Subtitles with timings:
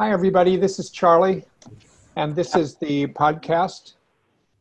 [0.00, 0.56] Hi, everybody.
[0.56, 1.44] This is Charlie,
[2.16, 3.96] and this is the podcast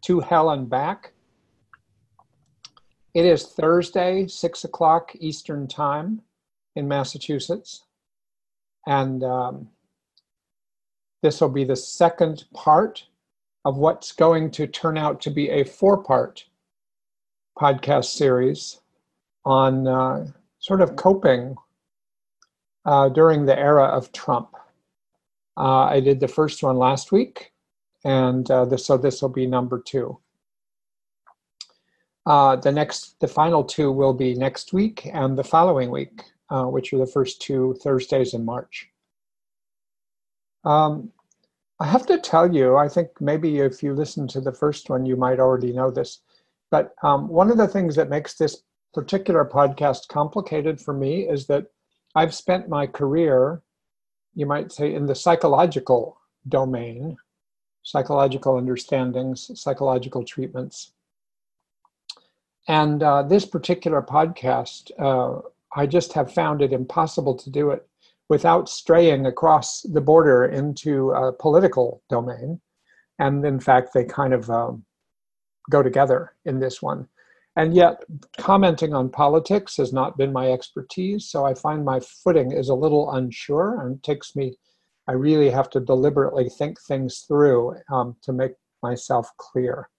[0.02, 1.14] To Hell and Back.
[3.14, 6.22] It is Thursday, 6 o'clock Eastern Time
[6.76, 7.86] in Massachusetts,
[8.86, 9.70] and um,
[11.24, 13.06] this will be the second part
[13.64, 16.44] of what's going to turn out to be a four part
[17.58, 18.82] podcast series
[19.46, 20.28] on uh,
[20.60, 21.56] sort of coping
[22.84, 24.54] uh, during the era of Trump.
[25.58, 27.52] Uh, I did the first one last week,
[28.04, 30.20] and uh, this, so this will be number two.
[32.26, 36.66] Uh, the next, the final two will be next week and the following week, uh,
[36.66, 38.88] which are the first two Thursdays in March.
[40.64, 41.12] Um,
[41.80, 45.06] I have to tell you, I think maybe if you listen to the first one,
[45.06, 46.20] you might already know this.
[46.72, 51.48] But um, one of the things that makes this particular podcast complicated for me is
[51.48, 51.68] that
[52.16, 53.62] I've spent my career,
[54.34, 57.18] you might say, in the psychological domain,
[57.84, 60.92] psychological understandings, psychological treatments.
[62.68, 65.42] And uh, this particular podcast, uh,
[65.76, 67.88] I just have found it impossible to do it
[68.30, 72.62] without straying across the border into a political domain.
[73.18, 74.86] And in fact, they kind of um,
[75.70, 77.08] go together in this one.
[77.56, 78.04] And yet,
[78.38, 82.76] commenting on politics has not been my expertise, so I find my footing is a
[82.76, 84.58] little unsure and takes me,
[85.08, 89.90] I really have to deliberately think things through um, to make myself clear.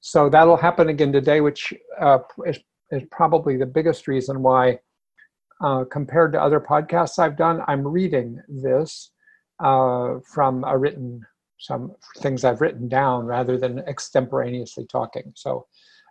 [0.00, 2.58] So that'll happen again today, which uh, is,
[2.90, 4.78] is probably the biggest reason why,
[5.62, 9.10] uh, compared to other podcasts I've done, I'm reading this
[9.62, 11.26] uh, from a written,
[11.58, 15.32] some things I've written down rather than extemporaneously talking.
[15.34, 15.66] So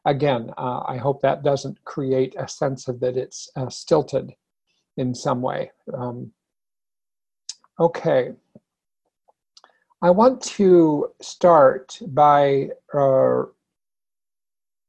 [0.05, 4.33] again, uh, I hope that doesn't create a sense of that it's uh, stilted
[4.97, 5.71] in some way.
[5.93, 6.31] Um,
[7.79, 8.33] okay.
[10.01, 13.43] I want to start by uh,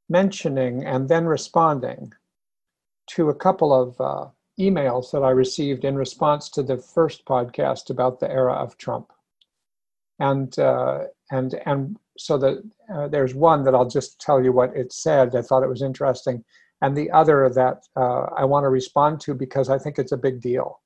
[0.09, 2.13] mentioning and then responding
[3.09, 4.29] to a couple of uh,
[4.59, 9.13] emails that I received in response to the first podcast about the era of Trump.
[10.19, 12.63] And, uh, and, and so that
[12.95, 15.35] uh, there's one that I'll just tell you what it said.
[15.35, 16.45] I thought it was interesting,
[16.83, 20.17] and the other that uh, I want to respond to because I think it's a
[20.17, 20.81] big deal,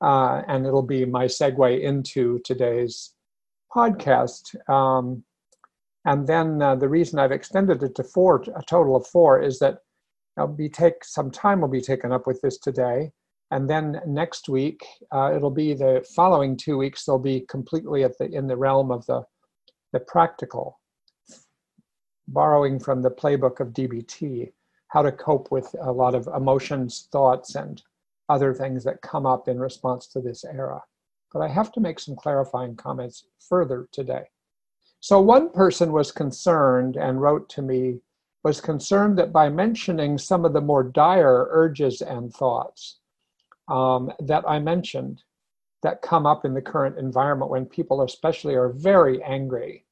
[0.00, 3.14] uh, and it'll be my segue into today's
[3.74, 4.54] podcast.
[4.70, 5.24] Um,
[6.04, 9.58] and then uh, the reason I've extended it to four, a total of four, is
[9.60, 9.78] that
[10.36, 13.12] I'll be take some time will be taken up with this today,
[13.50, 17.04] and then next week uh, it'll be the following two weeks.
[17.04, 19.24] They'll be completely at the in the realm of the
[19.92, 20.80] the practical,
[22.28, 24.52] borrowing from the playbook of DBT,
[24.88, 27.82] how to cope with a lot of emotions, thoughts, and
[28.28, 30.82] other things that come up in response to this era.
[31.32, 34.24] But I have to make some clarifying comments further today.
[35.00, 38.00] So, one person was concerned and wrote to me,
[38.44, 42.98] was concerned that by mentioning some of the more dire urges and thoughts
[43.68, 45.22] um, that I mentioned,
[45.82, 49.84] that come up in the current environment when people especially are very angry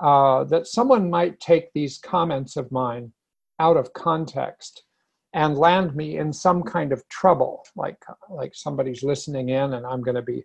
[0.00, 3.12] uh, that someone might take these comments of mine
[3.58, 4.84] out of context
[5.34, 7.98] and land me in some kind of trouble like
[8.30, 10.44] like somebody's listening in and i'm going to be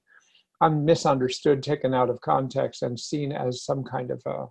[0.62, 4.46] i'm misunderstood taken out of context and seen as some kind of uh,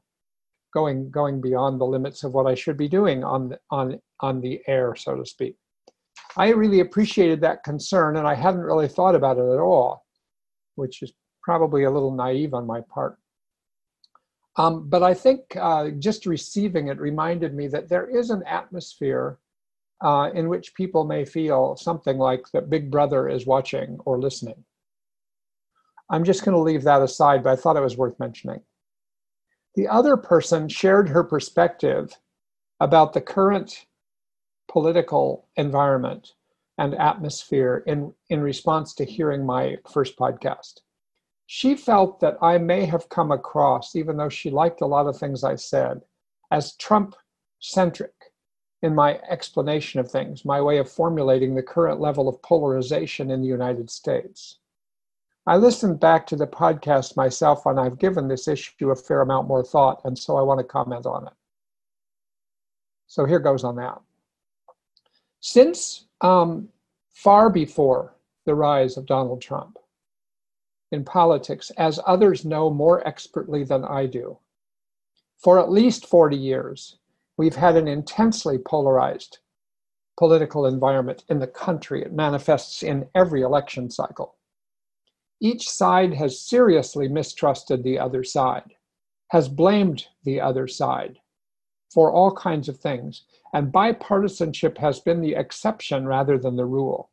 [0.72, 4.60] going going beyond the limits of what i should be doing on on on the
[4.66, 5.56] air so to speak.
[6.36, 10.03] I really appreciated that concern and i hadn't really thought about it at all
[10.76, 11.12] which is
[11.42, 13.18] probably a little naive on my part.
[14.56, 19.38] Um, but I think uh, just receiving it reminded me that there is an atmosphere
[20.00, 24.64] uh, in which people may feel something like that Big Brother is watching or listening.
[26.10, 28.60] I'm just going to leave that aside, but I thought it was worth mentioning.
[29.74, 32.12] The other person shared her perspective
[32.80, 33.86] about the current
[34.68, 36.32] political environment
[36.78, 40.80] and atmosphere in, in response to hearing my first podcast.
[41.46, 45.16] She felt that I may have come across, even though she liked a lot of
[45.16, 46.00] things I said,
[46.50, 47.14] as Trump
[47.60, 48.14] centric
[48.82, 53.40] in my explanation of things, my way of formulating the current level of polarization in
[53.40, 54.58] the United States.
[55.46, 59.46] I listened back to the podcast myself and I've given this issue a fair amount
[59.48, 61.32] more thought, and so I want to comment on it.
[63.06, 64.00] So here goes on that.
[65.40, 66.70] Since um,
[67.12, 68.16] far before
[68.46, 69.78] the rise of Donald Trump
[70.90, 74.38] in politics, as others know more expertly than I do.
[75.36, 76.96] For at least 40 years,
[77.36, 79.38] we've had an intensely polarized
[80.18, 82.02] political environment in the country.
[82.02, 84.36] It manifests in every election cycle.
[85.40, 88.70] each side has seriously mistrusted the other side,
[89.28, 91.18] has blamed the other side
[91.92, 97.10] for all kinds of things, and bipartisanship has been the exception rather than the rule.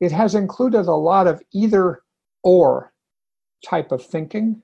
[0.00, 2.02] It has included a lot of either
[2.42, 2.94] or
[3.64, 4.62] type of thinking,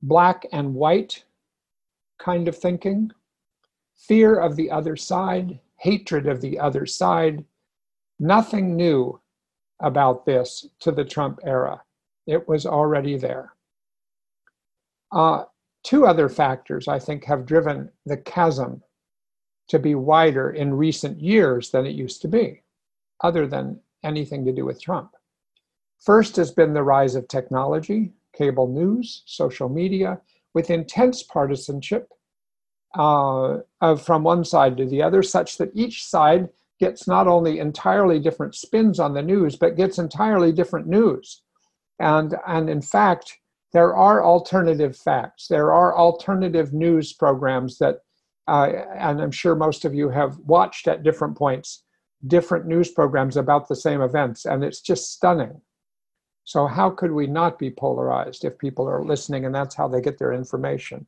[0.00, 1.24] black and white
[2.20, 3.10] kind of thinking,
[3.96, 7.44] fear of the other side, hatred of the other side.
[8.20, 9.20] Nothing new
[9.80, 11.82] about this to the Trump era.
[12.28, 13.52] It was already there.
[15.10, 15.44] Uh,
[15.82, 18.80] two other factors, I think, have driven the chasm
[19.68, 22.62] to be wider in recent years than it used to be,
[23.22, 25.12] other than anything to do with Trump.
[26.00, 30.20] First has been the rise of technology, cable news, social media,
[30.54, 32.08] with intense partisanship
[32.98, 36.48] uh, of, from one side to the other, such that each side
[36.80, 41.42] gets not only entirely different spins on the news, but gets entirely different news.
[42.00, 43.38] And, and in fact,
[43.72, 45.46] there are alternative facts.
[45.46, 48.00] There are alternative news programs that,
[48.52, 51.84] uh, and I'm sure most of you have watched at different points,
[52.26, 55.58] different news programs about the same events, and it's just stunning.
[56.44, 60.02] So, how could we not be polarized if people are listening and that's how they
[60.02, 61.06] get their information?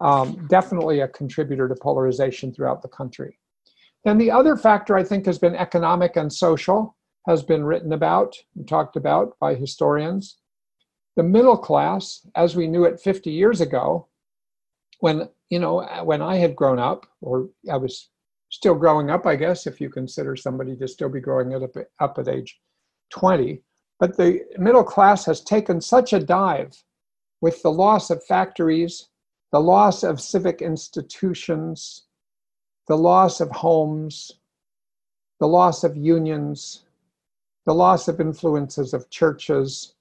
[0.00, 3.38] Um, definitely a contributor to polarization throughout the country.
[4.06, 6.96] Then, the other factor I think has been economic and social,
[7.28, 10.38] has been written about and talked about by historians.
[11.16, 14.08] The middle class, as we knew it 50 years ago,
[15.02, 18.10] when you know uh, when I had grown up, or I was
[18.50, 22.18] still growing up, I guess, if you consider somebody to still be growing up, up
[22.18, 22.60] at age
[23.10, 23.60] 20.
[23.98, 26.80] But the middle class has taken such a dive
[27.40, 29.08] with the loss of factories,
[29.50, 32.04] the loss of civic institutions,
[32.86, 34.30] the loss of homes,
[35.40, 36.84] the loss of unions,
[37.66, 39.94] the loss of influences of churches,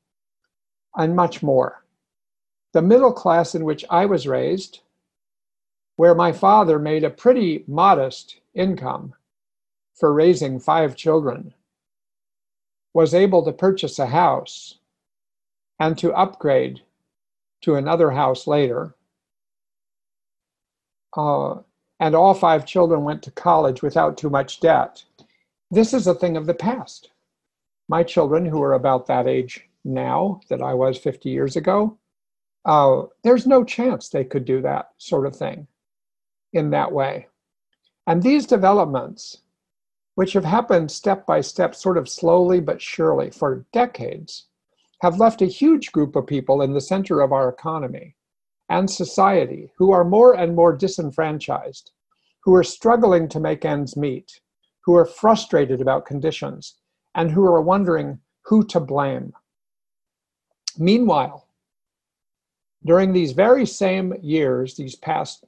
[0.96, 1.86] and much more.
[2.74, 4.82] The middle class in which I was raised,
[5.96, 9.14] where my father made a pretty modest income
[9.94, 11.54] for raising five children,
[12.94, 14.80] was able to purchase a house
[15.80, 16.82] and to upgrade
[17.62, 18.96] to another house later.
[21.16, 21.56] Uh,
[22.00, 25.04] and all five children went to college without too much debt.
[25.70, 27.12] This is a thing of the past.
[27.88, 31.98] My children, who are about that age now that I was 50 years ago,
[32.66, 35.68] uh, there's no chance they could do that sort of thing
[36.54, 37.28] in that way.
[38.08, 39.38] And these developments
[40.16, 44.48] which have happened step by step, sort of slowly but surely for decades,
[45.02, 48.16] have left a huge group of people in the center of our economy
[48.70, 51.92] and society who are more and more disenfranchised,
[52.44, 54.42] who are struggling to make ends meet,
[54.82, 56.76] who are frustrated about conditions,
[57.16, 59.34] and who are wondering who to blame.
[60.78, 61.48] Meanwhile,
[62.86, 65.46] during these very same years, these past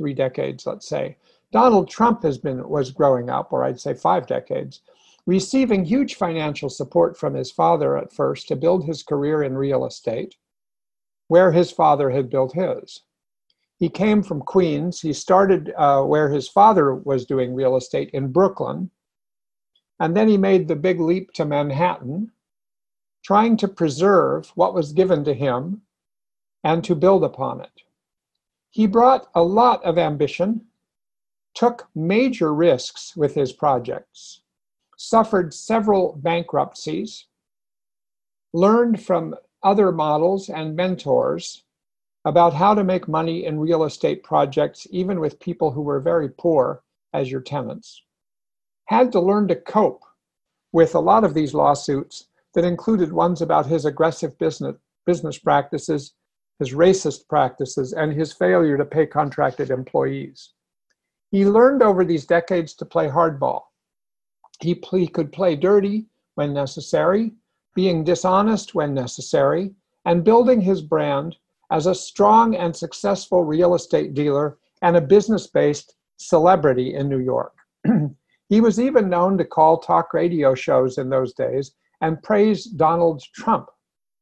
[0.00, 1.18] three decades, let's say,
[1.52, 4.80] Donald Trump has been was growing up, or I'd say five decades,
[5.26, 9.84] receiving huge financial support from his father at first to build his career in real
[9.84, 10.36] estate,
[11.28, 13.02] where his father had built his.
[13.76, 15.02] He came from Queens.
[15.02, 18.90] He started uh, where his father was doing real estate in Brooklyn.
[19.98, 22.32] And then he made the big leap to Manhattan,
[23.22, 25.82] trying to preserve what was given to him
[26.64, 27.82] and to build upon it.
[28.70, 30.66] He brought a lot of ambition
[31.54, 34.42] took major risks with his projects,
[34.96, 37.26] suffered several bankruptcies,
[38.52, 41.64] learned from other models and mentors
[42.24, 46.28] about how to make money in real estate projects, even with people who were very
[46.28, 48.02] poor as your tenants.
[48.86, 50.02] Had to learn to cope
[50.72, 56.12] with a lot of these lawsuits that included ones about his aggressive business, business practices,
[56.60, 60.52] his racist practices, and his failure to pay contracted employees.
[61.30, 63.62] He learned over these decades to play hardball.
[64.60, 67.32] He, he could play dirty when necessary,
[67.74, 69.72] being dishonest when necessary,
[70.04, 71.36] and building his brand
[71.70, 77.20] as a strong and successful real estate dealer and a business based celebrity in New
[77.20, 77.54] York.
[78.50, 83.22] he was even known to call talk radio shows in those days and praise Donald
[83.34, 83.70] Trump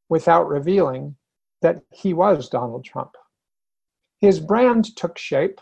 [0.07, 1.15] without revealing
[1.61, 3.15] that he was Donald Trump.
[4.19, 5.61] His brand took shape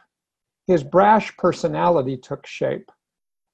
[0.67, 2.91] his brash personality took shape.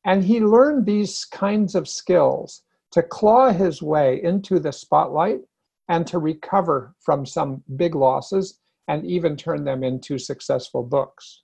[0.06, 5.42] And he learned these kinds of skills to claw his way into the spotlight
[5.88, 11.44] and to recover from some big losses and even turn them into successful books.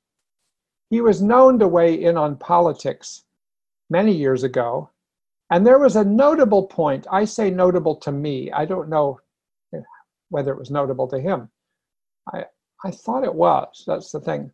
[0.89, 3.23] He was known to weigh in on politics
[3.89, 4.89] many years ago
[5.51, 7.07] And there was a notable point.
[7.11, 8.51] I say notable to me.
[8.51, 9.19] I don't know
[10.29, 11.49] whether it was notable to him.
[12.33, 12.45] I,
[12.83, 13.83] I thought it was.
[13.85, 14.51] That's the thing.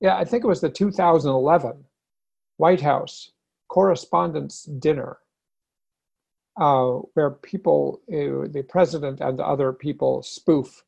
[0.00, 1.84] Yeah, I think it was the 2011
[2.56, 3.32] White House
[3.68, 5.18] Correspondents' Dinner,
[6.60, 10.84] uh, where people, uh, the president and other people, spoof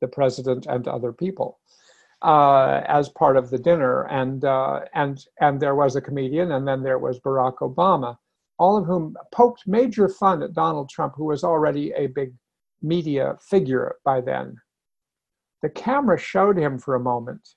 [0.00, 1.58] the president and other people
[2.22, 4.04] uh, as part of the dinner.
[4.04, 8.16] And uh, and and there was a comedian, and then there was Barack Obama,
[8.58, 12.32] all of whom poked major fun at Donald Trump, who was already a big
[12.84, 14.56] media figure by then.
[15.62, 17.48] The camera showed him for a moment,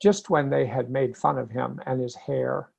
[0.00, 2.70] just when they had made fun of him and his hair.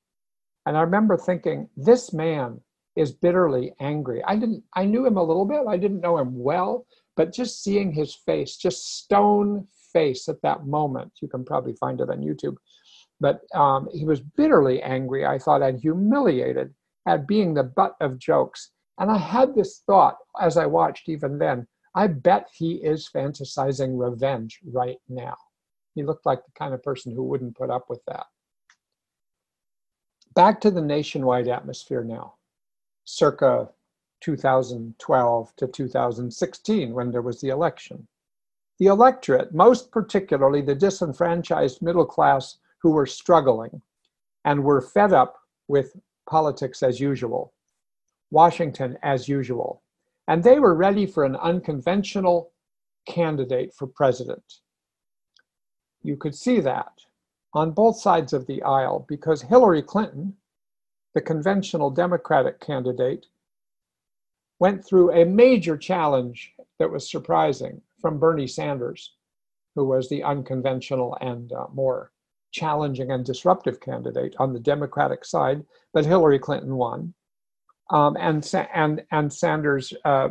[0.66, 2.60] And I remember thinking, this man
[2.96, 4.22] is bitterly angry.
[4.24, 5.60] I didn't I knew him a little bit.
[5.68, 6.86] I didn't know him well,
[7.16, 12.00] but just seeing his face, just stone face at that moment, you can probably find
[12.00, 12.56] it on YouTube.
[13.20, 16.74] But um, he was bitterly angry, I thought, and humiliated
[17.06, 18.70] at being the butt of jokes.
[19.00, 23.98] And I had this thought as I watched even then I bet he is fantasizing
[23.98, 25.36] revenge right now.
[25.94, 28.26] He looked like the kind of person who wouldn't put up with that.
[30.34, 32.34] Back to the nationwide atmosphere now,
[33.04, 33.70] circa
[34.20, 38.06] 2012 to 2016, when there was the election.
[38.78, 43.82] The electorate, most particularly the disenfranchised middle class who were struggling
[44.44, 45.96] and were fed up with
[46.28, 47.52] politics as usual,
[48.30, 49.82] Washington as usual,
[50.28, 52.52] and they were ready for an unconventional
[53.06, 54.60] candidate for president.
[56.02, 56.92] You could see that
[57.52, 60.36] on both sides of the aisle because Hillary Clinton,
[61.14, 63.26] the conventional Democratic candidate,
[64.60, 69.14] went through a major challenge that was surprising from Bernie Sanders,
[69.74, 72.12] who was the unconventional and uh, more
[72.52, 77.14] challenging and disruptive candidate on the Democratic side, but Hillary Clinton won.
[77.90, 80.28] Um, and, and, and Sanders' uh,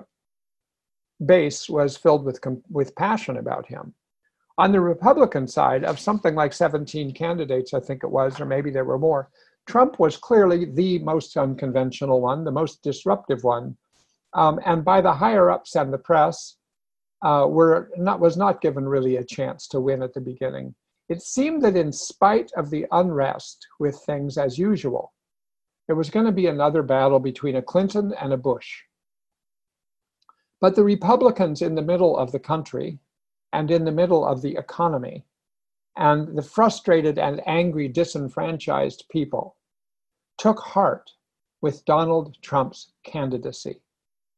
[1.25, 2.39] base was filled with,
[2.69, 3.93] with passion about him.
[4.57, 8.71] On the Republican side, of something like 17 candidates, I think it was, or maybe
[8.71, 9.29] there were more,
[9.67, 13.77] Trump was clearly the most unconventional one, the most disruptive one,
[14.33, 16.57] um, and by the higher ups and the press,
[17.21, 20.73] uh, were not was not given really a chance to win at the beginning.
[21.09, 25.11] It seemed that in spite of the unrest with things as usual,
[25.89, 28.83] there was going to be another battle between a Clinton and a Bush.
[30.61, 32.99] But the Republicans in the middle of the country
[33.53, 35.25] and in the middle of the economy
[35.97, 39.55] and the frustrated and angry disenfranchised people
[40.37, 41.09] took heart
[41.59, 43.81] with Donald Trump's candidacy.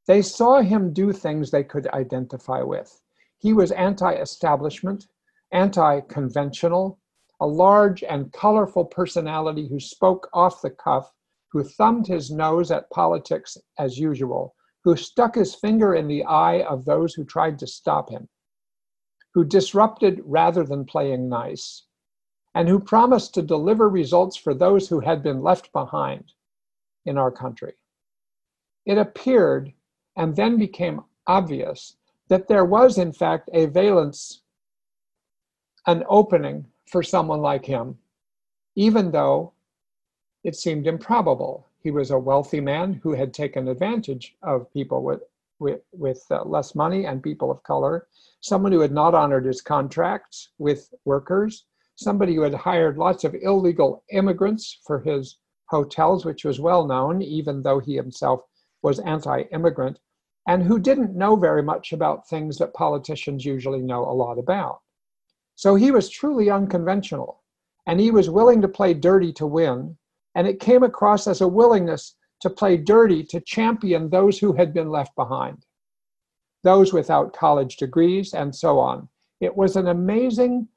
[0.07, 3.01] They saw him do things they could identify with.
[3.39, 5.07] He was anti establishment,
[5.51, 6.97] anti conventional,
[7.41, 11.11] a large and colorful personality who spoke off the cuff,
[11.51, 16.61] who thumbed his nose at politics as usual, who stuck his finger in the eye
[16.63, 18.27] of those who tried to stop him,
[19.33, 21.85] who disrupted rather than playing nice,
[22.55, 26.33] and who promised to deliver results for those who had been left behind
[27.05, 27.73] in our country.
[28.85, 29.73] It appeared
[30.15, 34.41] and then became obvious that there was, in fact, a valence,
[35.85, 37.97] an opening for someone like him,
[38.75, 39.53] even though
[40.43, 41.67] it seemed improbable.
[41.83, 45.21] He was a wealthy man who had taken advantage of people with,
[45.59, 48.07] with, with uh, less money and people of color,
[48.39, 53.35] someone who had not honored his contracts with workers, somebody who had hired lots of
[53.35, 55.37] illegal immigrants for his
[55.69, 58.41] hotels, which was well known, even though he himself
[58.81, 59.99] was anti immigrant,
[60.47, 64.79] and who didn't know very much about things that politicians usually know a lot about.
[65.55, 67.43] So he was truly unconventional,
[67.85, 69.97] and he was willing to play dirty to win,
[70.35, 74.73] and it came across as a willingness to play dirty to champion those who had
[74.73, 75.65] been left behind,
[76.63, 79.07] those without college degrees, and so on.
[79.39, 80.67] It was an amazingly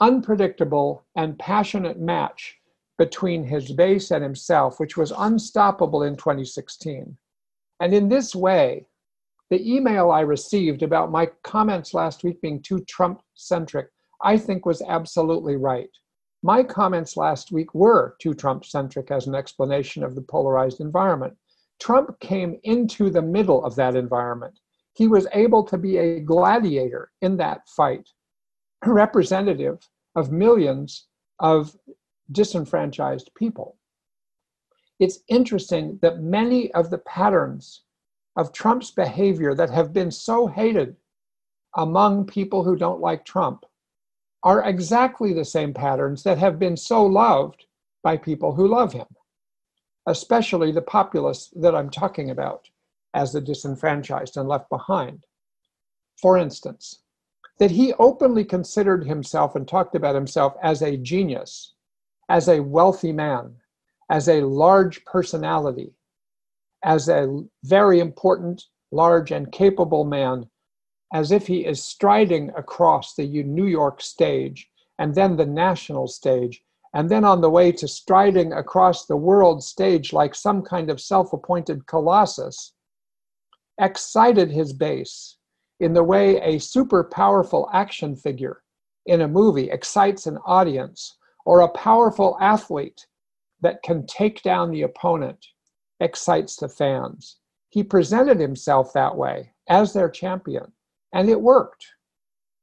[0.00, 2.56] unpredictable and passionate match
[2.98, 7.16] between his base and himself, which was unstoppable in 2016.
[7.80, 8.86] And in this way,
[9.50, 13.88] the email I received about my comments last week being too Trump centric,
[14.22, 15.90] I think was absolutely right.
[16.44, 21.36] My comments last week were too Trump centric as an explanation of the polarized environment.
[21.80, 24.58] Trump came into the middle of that environment.
[24.94, 28.08] He was able to be a gladiator in that fight,
[28.84, 31.06] representative of millions
[31.38, 31.76] of
[32.32, 33.76] disenfranchised people.
[34.98, 37.82] It's interesting that many of the patterns
[38.36, 40.96] of Trump's behavior that have been so hated
[41.76, 43.64] among people who don't like Trump
[44.44, 47.64] are exactly the same patterns that have been so loved
[48.02, 49.06] by people who love him.
[50.06, 52.68] especially the populace that I'm talking about
[53.14, 55.24] as the disenfranchised and left behind.
[56.20, 57.02] For instance,
[57.58, 61.74] that he openly considered himself and talked about himself as a genius,
[62.28, 63.54] as a wealthy man,
[64.10, 65.94] as a large personality,
[66.82, 70.48] as a very important, large, and capable man,
[71.12, 76.62] as if he is striding across the New York stage and then the national stage,
[76.94, 81.00] and then on the way to striding across the world stage like some kind of
[81.00, 82.72] self appointed colossus,
[83.80, 85.36] excited his base
[85.80, 88.62] in the way a super powerful action figure
[89.06, 93.06] in a movie excites an audience, or a powerful athlete
[93.60, 95.44] that can take down the opponent
[96.00, 97.38] excites the fans.
[97.70, 100.72] He presented himself that way as their champion,
[101.12, 101.86] and it worked.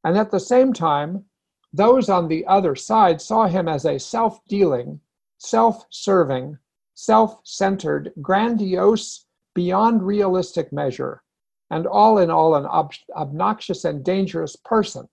[0.03, 1.25] And at the same time,
[1.73, 4.99] those on the other side saw him as a self dealing,
[5.37, 6.57] self serving,
[6.95, 11.21] self centered, grandiose, beyond realistic measure,
[11.69, 15.07] and all in all, an ob- obnoxious and dangerous person.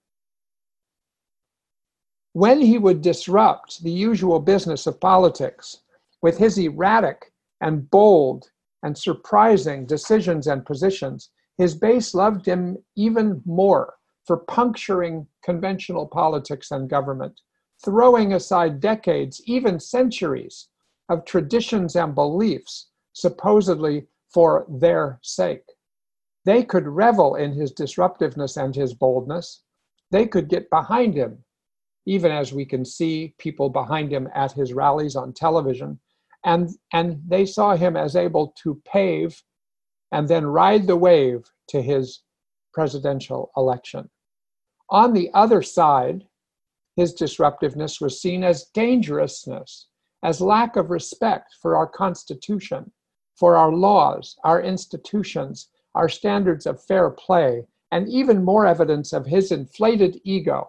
[2.32, 5.78] When he would disrupt the usual business of politics
[6.22, 8.50] with his erratic and bold
[8.82, 13.94] and surprising decisions and positions, his base loved him even more
[14.26, 17.40] for puncturing conventional politics and government,
[17.84, 20.68] throwing aside decades, even centuries,
[21.08, 25.64] of traditions and beliefs, supposedly for their sake.
[26.44, 29.62] They could revel in his disruptiveness and his boldness.
[30.10, 31.44] They could get behind him,
[32.06, 35.98] even as we can see people behind him at his rallies on television.
[36.44, 39.42] And, and they saw him as able to pave
[40.12, 42.22] and then ride the wave to his
[42.72, 44.08] presidential election.
[44.90, 46.26] On the other side,
[46.94, 49.88] his disruptiveness was seen as dangerousness,
[50.22, 52.90] as lack of respect for our Constitution,
[53.34, 59.26] for our laws, our institutions, our standards of fair play, and even more evidence of
[59.26, 60.68] his inflated ego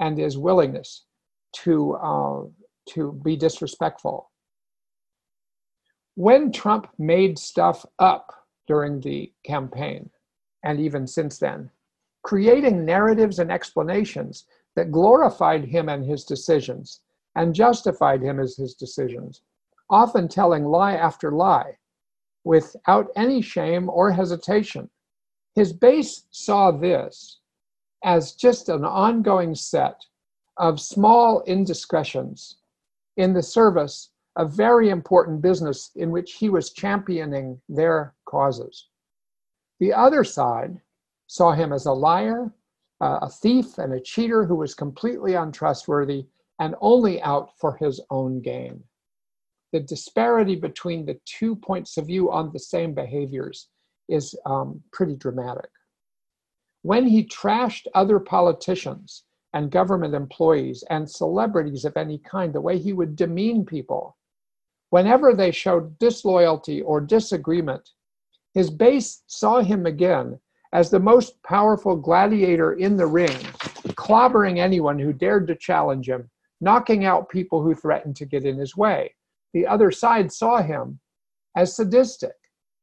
[0.00, 1.04] and his willingness
[1.52, 2.42] to, uh,
[2.88, 4.30] to be disrespectful.
[6.14, 8.39] When Trump made stuff up
[8.70, 10.08] during the campaign,
[10.62, 11.68] and even since then,
[12.22, 14.44] creating narratives and explanations
[14.76, 17.00] that glorified him and his decisions
[17.34, 19.42] and justified him as his decisions,
[19.90, 21.76] often telling lie after lie
[22.44, 24.88] without any shame or hesitation.
[25.56, 27.40] His base saw this
[28.04, 30.00] as just an ongoing set
[30.58, 32.58] of small indiscretions
[33.16, 38.88] in the service of very important business in which he was championing their causes.
[39.80, 40.80] The other side
[41.26, 42.52] saw him as a liar,
[43.00, 46.26] uh, a thief, and a cheater who was completely untrustworthy
[46.58, 48.84] and only out for his own gain.
[49.72, 53.68] The disparity between the two points of view on the same behaviors
[54.08, 55.70] is um, pretty dramatic.
[56.82, 62.78] When he trashed other politicians and government employees and celebrities of any kind, the way
[62.78, 64.16] he would demean people,
[64.90, 67.90] whenever they showed disloyalty or disagreement,
[68.54, 70.38] his base saw him again
[70.72, 73.36] as the most powerful gladiator in the ring,
[73.94, 78.58] clobbering anyone who dared to challenge him, knocking out people who threatened to get in
[78.58, 79.14] his way.
[79.52, 81.00] The other side saw him
[81.56, 82.34] as sadistic,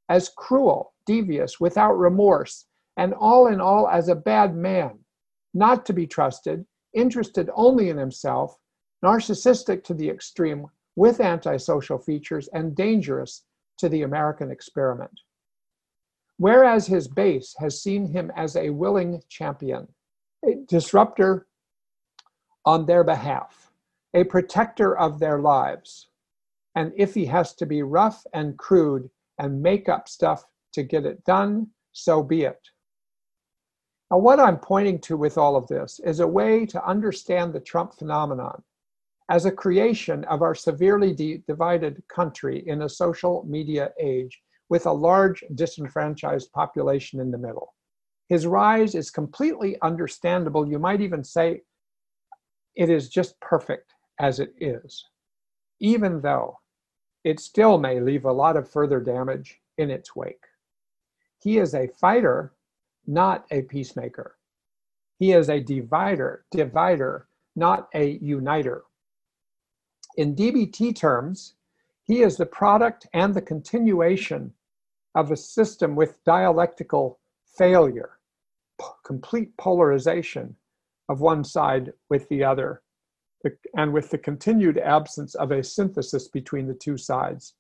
[0.10, 2.66] as cruel, devious, without remorse,
[2.98, 5.00] and all in all as a bad man,
[5.54, 8.58] not to be trusted, interested only in himself,
[9.04, 13.44] narcissistic to the extreme, with antisocial features, and dangerous
[13.78, 15.12] to the American experiment
[16.38, 19.88] whereas his base has seen him as a willing champion,
[20.46, 21.48] a disruptor
[22.66, 23.72] on their behalf,
[24.14, 26.10] a protector of their lives.
[26.76, 31.06] And if he has to be rough and crude and make up stuff to get
[31.06, 32.60] it done, so be it.
[34.12, 37.60] Now, what I'm pointing to with all of this is a way to understand the
[37.60, 38.64] Trump phenomenon
[39.30, 44.86] as a creation of our severely de- divided country in a social media age with
[44.86, 47.74] a large disenfranchised population in the middle.
[48.28, 50.68] His rise is completely understandable.
[50.68, 51.62] You might even say
[52.76, 55.06] it is just perfect as it is,
[55.80, 56.60] even though
[57.24, 60.44] it still may leave a lot of further damage in its wake.
[61.42, 62.54] He is a fighter,
[63.06, 64.36] not a peacemaker.
[65.20, 68.84] He is a divider, divider, not a uniter.
[70.18, 71.56] In DBT terms,
[72.04, 74.54] he is the product and the continuation
[75.18, 77.20] of a system with dialectical
[77.58, 78.20] failure,
[79.04, 80.56] complete polarization
[81.10, 82.84] of one side with the other,
[83.76, 87.56] and with the continued absence of a synthesis between the two sides.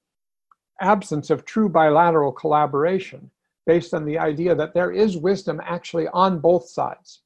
[0.81, 3.31] absence of true bilateral collaboration
[3.65, 7.23] based on the idea that there is wisdom actually on both sides.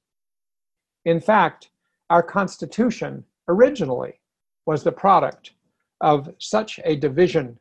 [1.03, 1.69] In fact,
[2.09, 4.21] our Constitution originally
[4.65, 5.51] was the product
[5.99, 7.59] of such a division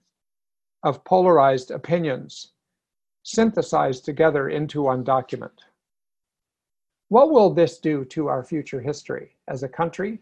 [0.85, 2.52] of polarized opinions
[3.22, 5.52] synthesized together into one document.
[7.09, 10.20] What will this do to our future history as a country?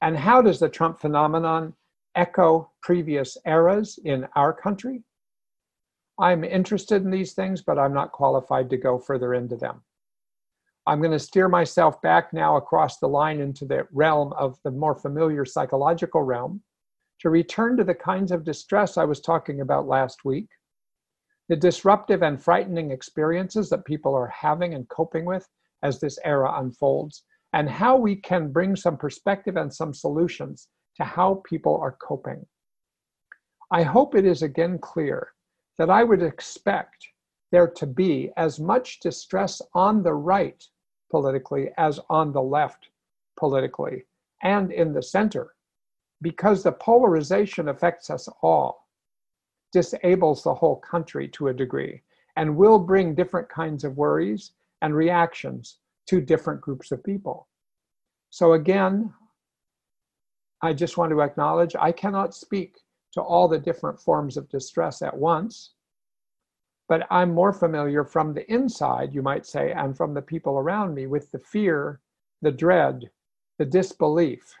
[0.00, 1.74] And how does the Trump phenomenon
[2.14, 5.02] echo previous eras in our country?
[6.18, 9.82] I'm interested in these things, but I'm not qualified to go further into them.
[10.86, 14.70] I'm going to steer myself back now across the line into the realm of the
[14.70, 16.62] more familiar psychological realm
[17.20, 20.48] to return to the kinds of distress I was talking about last week,
[21.52, 25.46] the disruptive and frightening experiences that people are having and coping with
[25.82, 31.04] as this era unfolds, and how we can bring some perspective and some solutions to
[31.04, 32.46] how people are coping.
[33.70, 35.28] I hope it is again clear
[35.76, 37.06] that I would expect
[37.50, 40.64] there to be as much distress on the right
[41.10, 42.88] politically as on the left
[43.38, 44.04] politically
[44.42, 45.52] and in the center
[46.22, 48.81] because the polarization affects us all,
[49.72, 52.02] disables the whole country to a degree,
[52.36, 57.48] and will bring different kinds of worries and reactions to different groups of people.
[58.30, 59.12] So, again,
[60.62, 62.78] I just want to acknowledge I cannot speak
[63.12, 65.72] to all the different forms of distress at once,
[66.88, 70.94] but I'm more familiar from the inside, you might say, and from the people around
[70.94, 72.00] me with the fear,
[72.42, 73.10] the dread,
[73.58, 74.54] the disbelief,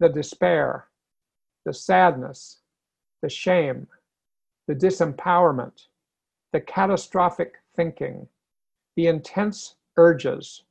[0.00, 0.88] the despair,
[1.64, 2.60] the sadness,
[3.22, 3.86] the shame,
[4.66, 5.86] the disempowerment,
[6.52, 8.28] the catastrophic thinking,
[8.96, 10.64] the intense urges,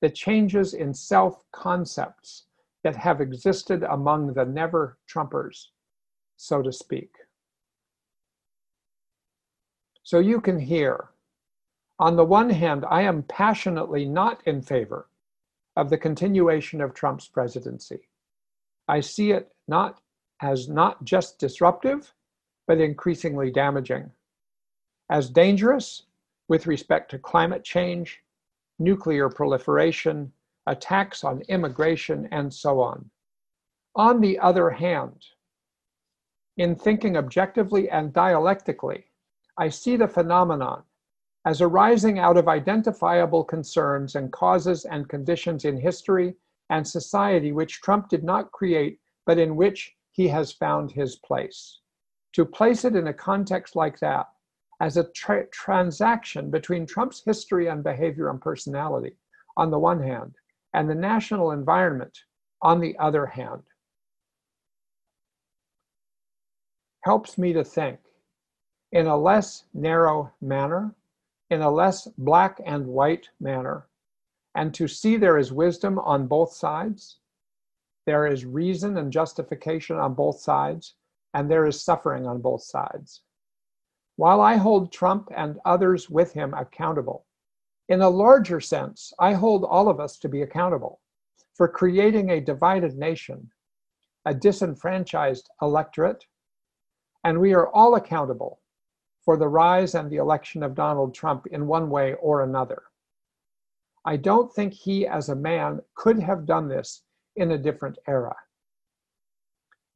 [0.00, 2.44] the changes in self concepts
[2.84, 5.68] that have existed among the never Trumpers,
[6.36, 7.10] so to speak.
[10.02, 11.10] So you can hear,
[11.98, 15.08] on the one hand, I am passionately not in favor
[15.76, 18.08] of the continuation of Trump's presidency.
[18.88, 20.00] I see it not
[20.40, 22.14] as not just disruptive,
[22.68, 24.10] but increasingly damaging,
[25.10, 26.04] as dangerous
[26.48, 28.20] with respect to climate change,
[28.78, 30.30] nuclear proliferation,
[30.66, 33.10] attacks on immigration, and so on.
[33.96, 35.24] On the other hand,
[36.58, 39.06] in thinking objectively and dialectically,
[39.56, 40.82] I see the phenomenon
[41.46, 46.34] as arising out of identifiable concerns and causes and conditions in history
[46.68, 51.80] and society which Trump did not create, but in which he has found his place.
[52.38, 54.28] To place it in a context like that,
[54.80, 59.16] as a tra- transaction between Trump's history and behavior and personality,
[59.56, 60.36] on the one hand,
[60.72, 62.16] and the national environment,
[62.62, 63.64] on the other hand,
[67.02, 67.98] helps me to think
[68.92, 70.94] in a less narrow manner,
[71.50, 73.88] in a less black and white manner,
[74.54, 77.18] and to see there is wisdom on both sides,
[78.06, 80.94] there is reason and justification on both sides,
[81.34, 83.22] and there is suffering on both sides.
[84.16, 87.26] While I hold Trump and others with him accountable,
[87.88, 91.00] in a larger sense, I hold all of us to be accountable
[91.54, 93.50] for creating a divided nation,
[94.24, 96.24] a disenfranchised electorate,
[97.24, 98.60] and we are all accountable
[99.24, 102.82] for the rise and the election of Donald Trump in one way or another.
[104.04, 107.02] I don't think he, as a man, could have done this
[107.36, 108.34] in a different era.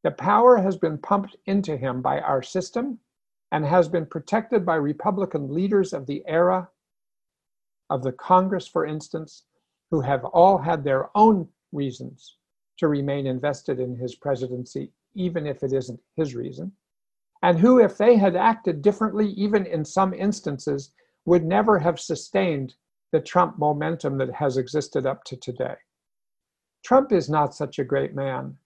[0.02, 2.98] The power has been pumped into him by our system
[3.52, 6.68] and has been protected by Republican leaders of the era,
[7.90, 9.44] of the Congress, for instance,
[9.90, 12.36] who have all had their own reasons
[12.78, 16.72] to remain invested in his presidency, even if it isn't his reason,
[17.42, 20.92] and who, if they had acted differently, even in some instances,
[21.26, 22.74] would never have sustained
[23.12, 25.74] the Trump momentum that has existed up to today.
[26.82, 28.56] Trump is not such a great man.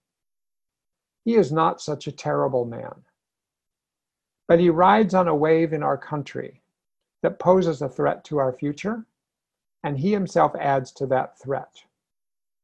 [1.27, 3.03] He is not such a terrible man.
[4.47, 6.63] But he rides on a wave in our country
[7.23, 9.05] that poses a threat to our future,
[9.83, 11.83] and he himself adds to that threat.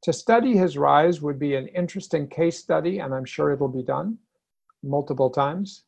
[0.02, 3.82] To study his rise would be an interesting case study, and I'm sure it'll be
[3.82, 4.18] done
[4.80, 5.82] multiple times,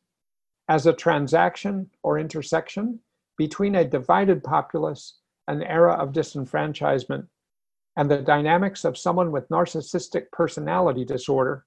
[0.67, 2.99] as a transaction or intersection
[3.37, 7.25] between a divided populace, an era of disenfranchisement,
[7.95, 11.65] and the dynamics of someone with narcissistic personality disorder,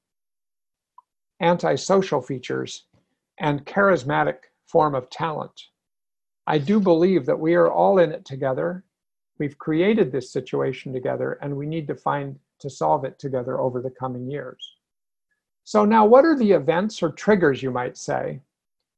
[1.40, 2.85] antisocial features,
[3.38, 5.61] and charismatic form of talent.
[6.46, 8.85] I do believe that we are all in it together.
[9.38, 13.81] We've created this situation together, and we need to find to solve it together over
[13.81, 14.77] the coming years.
[15.64, 18.40] So, now what are the events or triggers, you might say,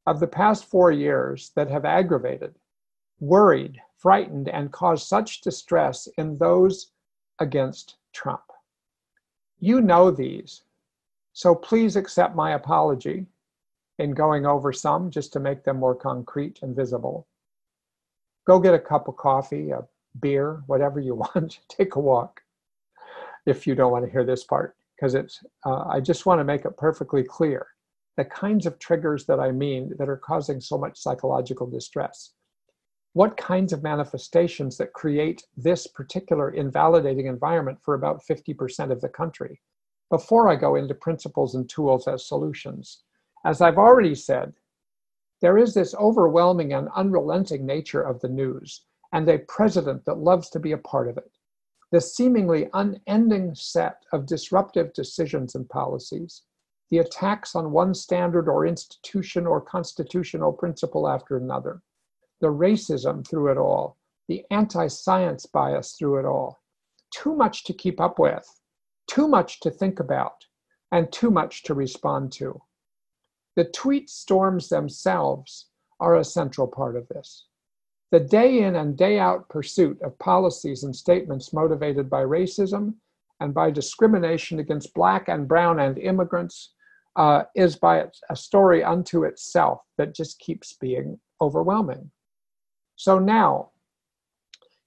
[0.07, 2.55] of the past four years that have aggravated,
[3.19, 6.93] worried, frightened, and caused such distress in those
[7.39, 8.43] against Trump.
[9.59, 10.63] You know these,
[11.33, 13.27] so please accept my apology
[13.99, 17.29] in going over some just to make them more concrete and visible.
[18.47, 19.83] Go get a cup of coffee, a
[20.21, 21.61] beer, whatever you want.
[21.69, 22.41] Take a walk
[23.47, 26.45] if you don't want to hear this part, because it's, uh, I just want to
[26.45, 27.67] make it perfectly clear
[28.17, 32.33] the kinds of triggers that I mean that are causing so much psychological distress.
[33.13, 39.09] What kinds of manifestations that create this particular invalidating environment for about 50% of the
[39.09, 39.61] country
[40.11, 43.05] before I go into principles and tools as solutions.
[43.45, 44.53] As I've already said,
[45.41, 50.51] there is this overwhelming and unrelenting nature of the news and a president that loves
[50.51, 51.31] to be a part of it.
[51.91, 56.43] The seemingly unending set of disruptive decisions and policies,
[56.91, 61.83] the attacks on one standard or institution or constitutional principle after another,
[62.41, 63.97] the racism through it all,
[64.29, 66.61] the anti science bias through it all.
[67.13, 68.60] Too much to keep up with,
[69.11, 70.45] too much to think about,
[70.93, 72.63] and too much to respond to.
[73.57, 75.67] The tweet storms themselves
[75.99, 77.47] are a central part of this.
[78.13, 82.95] The day in and day out pursuit of policies and statements motivated by racism
[83.41, 86.75] and by discrimination against Black and Brown and immigrants
[87.17, 92.13] uh, is by a story unto itself that just keeps being overwhelming.
[92.95, 93.71] So now,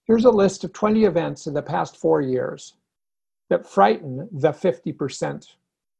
[0.05, 2.77] here's a list of 20 events in the past four years
[3.49, 5.55] that frighten the 50%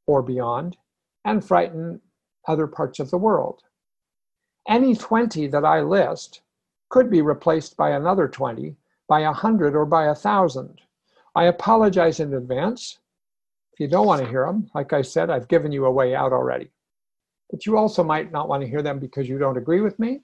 [0.07, 0.77] or beyond
[1.25, 2.01] and frighten
[2.47, 3.63] other parts of the world.
[4.67, 6.41] Any 20 that I list
[6.89, 8.75] could be replaced by another 20,
[9.07, 10.81] by a 100, or by a 1,000.
[11.35, 12.99] I apologize in advance.
[13.73, 16.13] If you don't want to hear them, like I said, I've given you a way
[16.13, 16.71] out already.
[17.49, 20.21] But you also might not want to hear them because you don't agree with me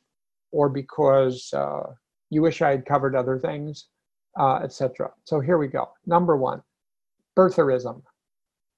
[0.52, 1.94] or because uh,
[2.30, 3.88] you wish I had covered other things,
[4.40, 5.12] uh, etc.
[5.26, 5.90] So here we go.
[6.06, 6.62] Number one,
[7.40, 8.02] birtherism.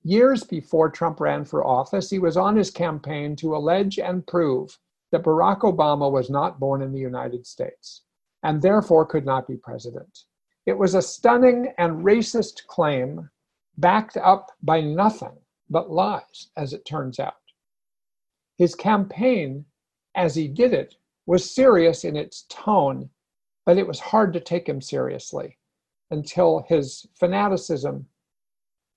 [0.04, 4.78] Years before Trump ran for office, he was on his campaign to allege and prove
[5.12, 8.04] that Barack Obama was not born in the United States
[8.43, 10.26] and therefore could not be president.
[10.67, 13.30] It was a stunning and racist claim
[13.78, 15.38] backed up by nothing
[15.69, 17.34] but lies, as it turns out.
[18.58, 19.65] His campaign,
[20.13, 20.95] as he did it,
[21.26, 23.10] was serious in its tone,
[23.65, 25.58] but it was hard to take him seriously
[26.12, 28.06] until his fanaticism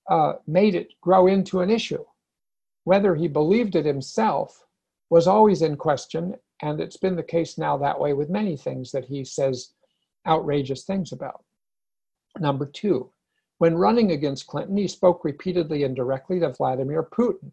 [0.08, 2.04] uh, made it grow into an issue.
[2.84, 4.64] Whether he believed it himself
[5.10, 8.92] was always in question, and it's been the case now that way with many things
[8.92, 9.72] that he says
[10.26, 11.44] outrageous things about.
[12.38, 13.10] Number two,
[13.58, 17.52] when running against Clinton, he spoke repeatedly and directly to Vladimir Putin,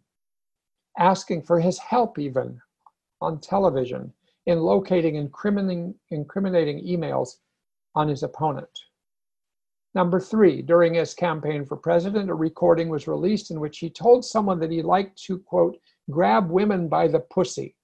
[0.98, 2.60] asking for his help even
[3.20, 4.12] on television
[4.46, 7.36] in locating incriminating, incriminating emails
[7.94, 8.68] on his opponent.
[9.94, 14.24] Number three, during his campaign for president, a recording was released in which he told
[14.24, 15.78] someone that he liked to, quote,
[16.10, 17.76] grab women by the pussy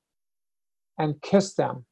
[0.99, 1.85] and kiss them.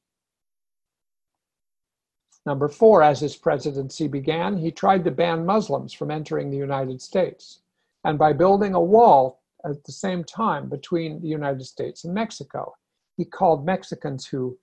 [2.46, 7.02] Number four, as his presidency began, he tried to ban Muslims from entering the United
[7.02, 7.60] States.
[8.04, 12.74] And by building a wall at the same time between the United States and Mexico,
[13.16, 14.56] he called Mexicans who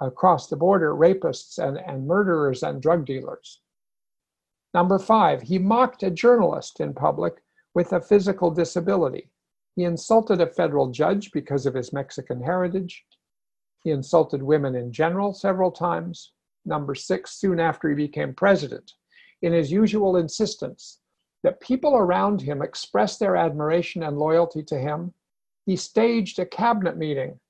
[0.00, 3.60] uh, crossed the border rapists and, and murderers and drug dealers.
[4.76, 9.30] Number five, he mocked a journalist in public with a physical disability.
[9.74, 13.06] He insulted a federal judge because of his Mexican heritage.
[13.84, 16.32] He insulted women in general several times.
[16.66, 18.92] Number six, soon after he became president,
[19.40, 20.98] in his usual insistence
[21.42, 25.14] that people around him express their admiration and loyalty to him,
[25.64, 27.40] he staged a cabinet meeting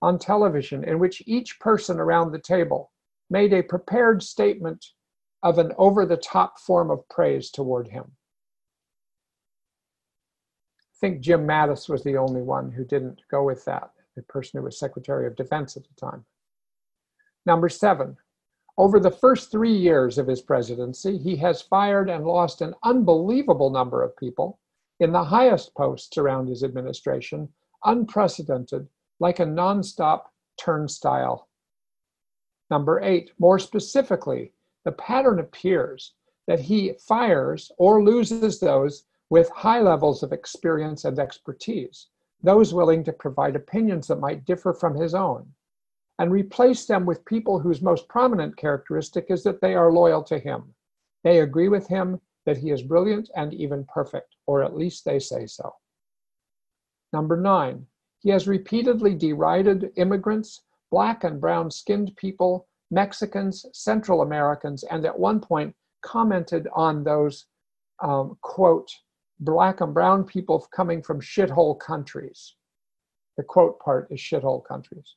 [0.00, 2.90] on television in which each person around the table
[3.30, 4.84] made a prepared statement
[5.42, 8.12] of an over the top form of praise toward him.
[10.80, 14.58] I think Jim Mattis was the only one who didn't go with that, the person
[14.58, 16.24] who was Secretary of Defense at the time.
[17.44, 18.16] Number seven,
[18.78, 23.70] over the first three years of his presidency, he has fired and lost an unbelievable
[23.70, 24.60] number of people
[25.00, 27.48] in the highest posts around his administration,
[27.84, 28.86] unprecedented,
[29.18, 30.22] like a nonstop
[30.56, 31.48] turnstile.
[32.70, 34.52] Number eight, more specifically,
[34.84, 36.14] the pattern appears
[36.46, 42.08] that he fires or loses those with high levels of experience and expertise,
[42.42, 45.46] those willing to provide opinions that might differ from his own,
[46.18, 50.38] and replace them with people whose most prominent characteristic is that they are loyal to
[50.38, 50.74] him.
[51.24, 55.18] They agree with him that he is brilliant and even perfect, or at least they
[55.18, 55.74] say so.
[57.12, 57.86] Number nine,
[58.18, 65.18] he has repeatedly derided immigrants, black and brown skinned people, Mexicans, Central Americans, and at
[65.18, 67.46] one point commented on those,
[68.00, 68.90] um, quote,
[69.40, 72.54] black and brown people coming from shithole countries.
[73.38, 75.16] The quote part is shithole countries.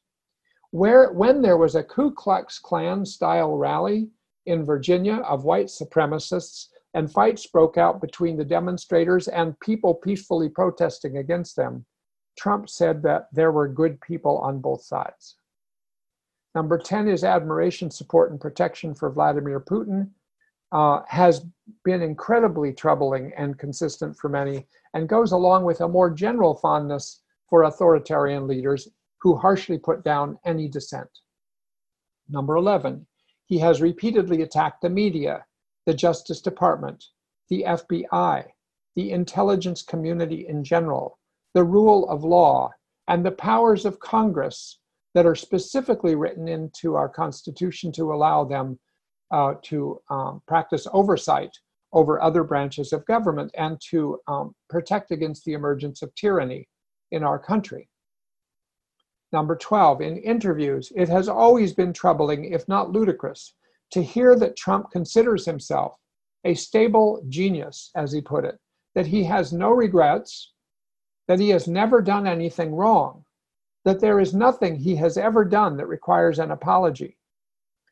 [0.72, 4.10] Where, when there was a Ku Klux Klan style rally
[4.46, 10.48] in Virginia of white supremacists, and fights broke out between the demonstrators and people peacefully
[10.48, 11.86] protesting against them,
[12.38, 15.36] Trump said that there were good people on both sides.
[16.56, 20.10] Number 10 is admiration, support, and protection for Vladimir Putin.
[20.72, 21.46] Uh, has
[21.84, 27.22] been incredibly troubling and consistent for many, and goes along with a more general fondness
[27.50, 28.88] for authoritarian leaders
[29.20, 31.10] who harshly put down any dissent.
[32.30, 33.06] Number 11,
[33.46, 35.46] he has repeatedly attacked the media,
[35.86, 37.06] the Justice Department,
[37.50, 38.46] the FBI,
[38.96, 41.20] the intelligence community in general,
[41.54, 42.72] the rule of law,
[43.08, 44.80] and the powers of Congress
[45.16, 48.78] that are specifically written into our Constitution to allow them
[49.32, 51.52] uh, to um, practice oversight
[51.94, 56.68] over other branches of government and to um, protect against the emergence of tyranny
[57.12, 57.90] in our country.
[59.32, 63.56] Number 12, in interviews, it has always been troubling, if not ludicrous,
[63.92, 65.96] to hear that Trump considers himself
[66.44, 68.60] a stable genius, as he put it,
[68.94, 70.52] that he has no regrets,
[71.28, 73.25] that he has never done anything wrong,
[73.86, 77.18] that there is nothing he has ever done that requires an apology,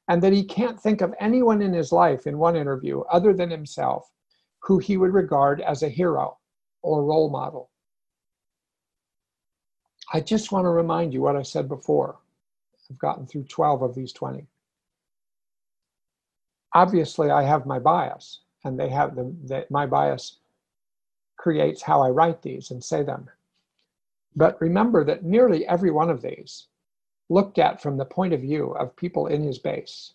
[0.10, 3.50] and that he can't think of anyone in his life in one interview other than
[3.50, 4.12] himself
[4.60, 6.38] who he would regard as a hero
[6.82, 7.70] or role model.
[10.12, 12.18] I just want to remind you what I said before.
[12.90, 14.48] I've gotten through 12 of these 20
[16.74, 20.38] obviously I have my bias, and they have the, That my bias
[21.38, 23.30] creates how I write these and say them.
[24.36, 26.68] But remember that nearly every one of these,
[27.30, 30.14] looked at from the point of view of people in his base,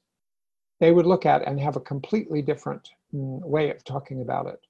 [0.80, 4.60] they would look at and have a completely different mm, way of talking about it.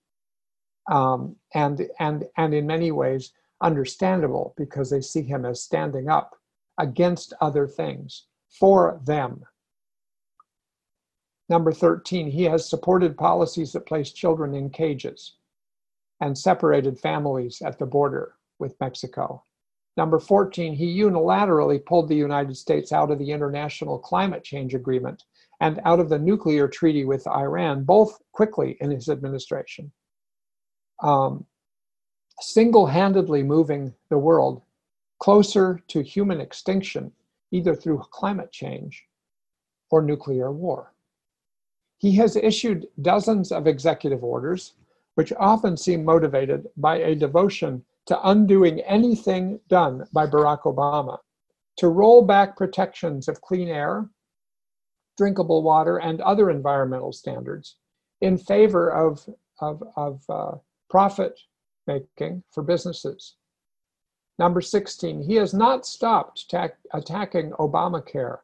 [0.91, 6.37] Um, and and and in many ways understandable because they see him as standing up
[6.79, 9.45] against other things for them.
[11.51, 15.35] Number 13, he has supported policies that place children in cages
[16.21, 19.43] and separated families at the border with Mexico.
[19.97, 25.25] Number 14, he unilaterally pulled the United States out of the International Climate Change Agreement
[25.61, 29.91] and out of the nuclear treaty with Iran, both quickly in his administration.
[31.03, 31.47] Um,
[32.41, 34.63] Single handedly moving the world
[35.19, 37.13] closer to human extinction,
[37.51, 39.05] either through climate change
[39.91, 40.93] or nuclear war.
[41.99, 44.75] He has issued dozens of executive orders,
[45.17, 51.19] which often seem motivated by a devotion to undoing anything done by Barack Obama,
[51.77, 54.09] to roll back protections of clean air,
[55.17, 57.77] drinkable water, and other environmental standards
[58.23, 59.29] in favor of,
[59.61, 60.53] of, of uh,
[60.89, 61.39] profit
[61.87, 63.37] making for businesses.
[64.39, 68.39] Number 16, he has not stopped ta- attacking Obamacare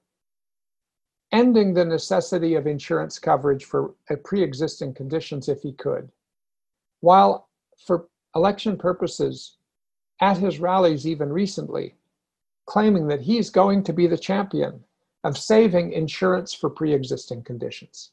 [1.33, 6.09] ending the necessity of insurance coverage for pre-existing conditions if he could.
[7.01, 7.49] While
[7.87, 9.57] for election purposes,
[10.21, 11.95] at his rallies even recently,
[12.67, 14.83] claiming that he's going to be the champion
[15.25, 18.11] of saving insurance for pre-existing conditions.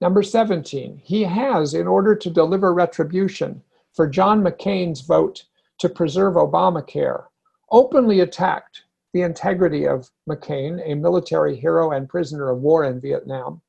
[0.00, 3.62] Number 17, he has, in order to deliver retribution
[3.94, 5.44] for John McCain's vote
[5.78, 7.24] to preserve Obamacare,
[7.70, 13.62] openly attacked the integrity of McCain, a military hero and prisoner of war in Vietnam,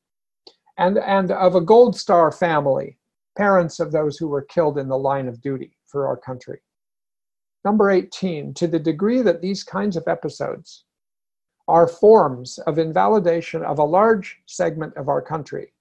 [0.78, 2.97] and, and of a Gold Star family,
[3.38, 6.60] parents of those who were killed in the line of duty for our country.
[7.64, 10.86] Number 18, to the degree that these kinds of episodes
[11.68, 15.74] are forms of invalidation of a large segment of our country,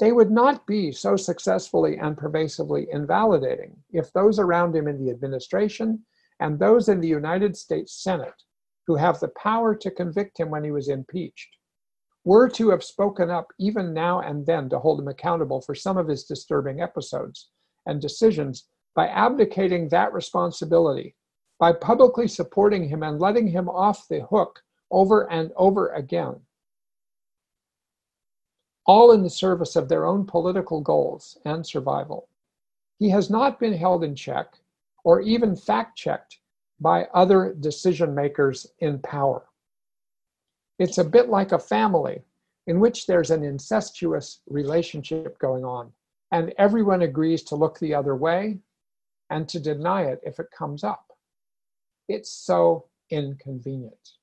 [0.00, 5.10] they would not be so successfully and pervasively invalidating if those around him in the
[5.10, 6.04] administration
[6.40, 8.42] and those in the United States Senate
[8.86, 11.56] who have the power to convict him when he was impeached,
[12.24, 15.96] were to have spoken up even now and then to hold him accountable for some
[15.96, 17.50] of his disturbing episodes
[17.86, 21.14] and decisions by abdicating that responsibility,
[21.58, 24.60] by publicly supporting him and letting him off the hook
[24.90, 26.34] over and over again,
[28.86, 32.28] all in the service of their own political goals and survival.
[32.98, 34.54] He has not been held in check
[35.04, 36.38] or even fact checked
[36.80, 39.46] by other decision makers in power.
[40.80, 42.24] It's a bit like a family
[42.66, 45.92] in which there's an incestuous relationship going on,
[46.32, 48.58] and everyone agrees to look the other way
[49.30, 51.06] and to deny it if it comes up.
[52.08, 54.16] It's so inconvenient.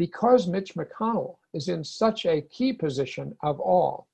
[0.00, 4.08] because Mitch McConnell is in such a key position of all,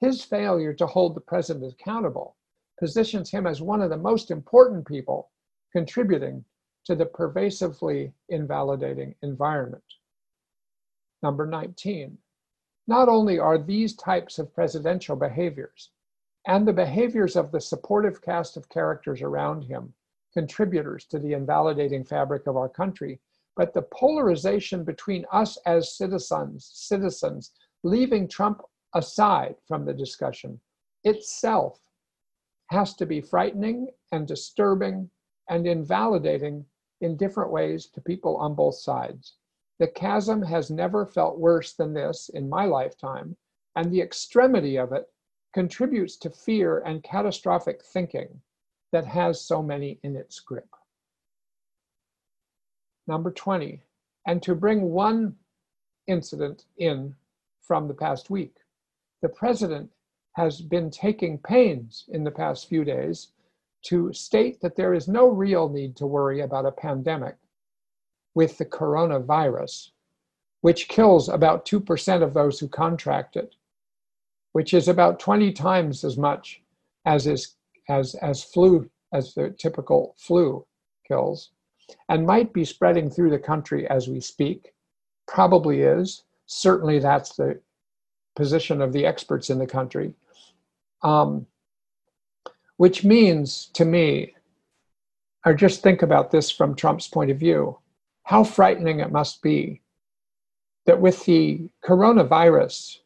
[0.00, 2.34] his failure to hold the president accountable
[2.76, 5.30] positions him as one of the most important people
[5.72, 6.44] contributing
[6.84, 9.84] to the pervasively invalidating environment.
[11.22, 12.18] Number 19.
[12.86, 15.90] Not only are these types of presidential behaviors
[16.46, 19.92] and the behaviors of the supportive cast of characters around him
[20.32, 23.20] contributors to the invalidating fabric of our country,
[23.56, 27.50] but the polarization between us as citizens, citizens,
[27.82, 28.62] leaving Trump
[28.94, 30.60] aside from the discussion
[31.04, 31.80] itself
[32.70, 35.10] has to be frightening and disturbing
[35.48, 36.64] and invalidating
[37.00, 39.34] in different ways to people on both sides.
[39.78, 43.36] The chasm has never felt worse than this in my lifetime,
[43.76, 45.06] and the extremity of it
[45.54, 48.42] contributes to fear and catastrophic thinking
[48.90, 50.68] that has so many in its grip.
[53.06, 53.80] Number 20,
[54.26, 55.36] and to bring one
[56.06, 57.14] incident in
[57.60, 58.56] from the past week.
[59.22, 59.90] The president
[60.32, 63.28] has been taking pains in the past few days
[63.82, 67.36] to state that there is no real need to worry about a pandemic
[68.38, 69.90] with the coronavirus,
[70.60, 73.56] which kills about 2% of those who contract it,
[74.52, 76.62] which is about 20 times as much
[77.04, 77.56] as is
[77.88, 80.64] as as flu as the typical flu
[81.08, 81.50] kills
[82.08, 84.72] and might be spreading through the country as we speak.
[85.26, 86.22] Probably is.
[86.46, 87.60] Certainly that's the
[88.36, 90.14] position of the experts in the country.
[91.02, 91.44] Um,
[92.76, 94.36] which means to me,
[95.44, 97.78] or just think about this from Trump's point of view,
[98.28, 99.80] how frightening it must be
[100.84, 102.98] that with the coronavirus,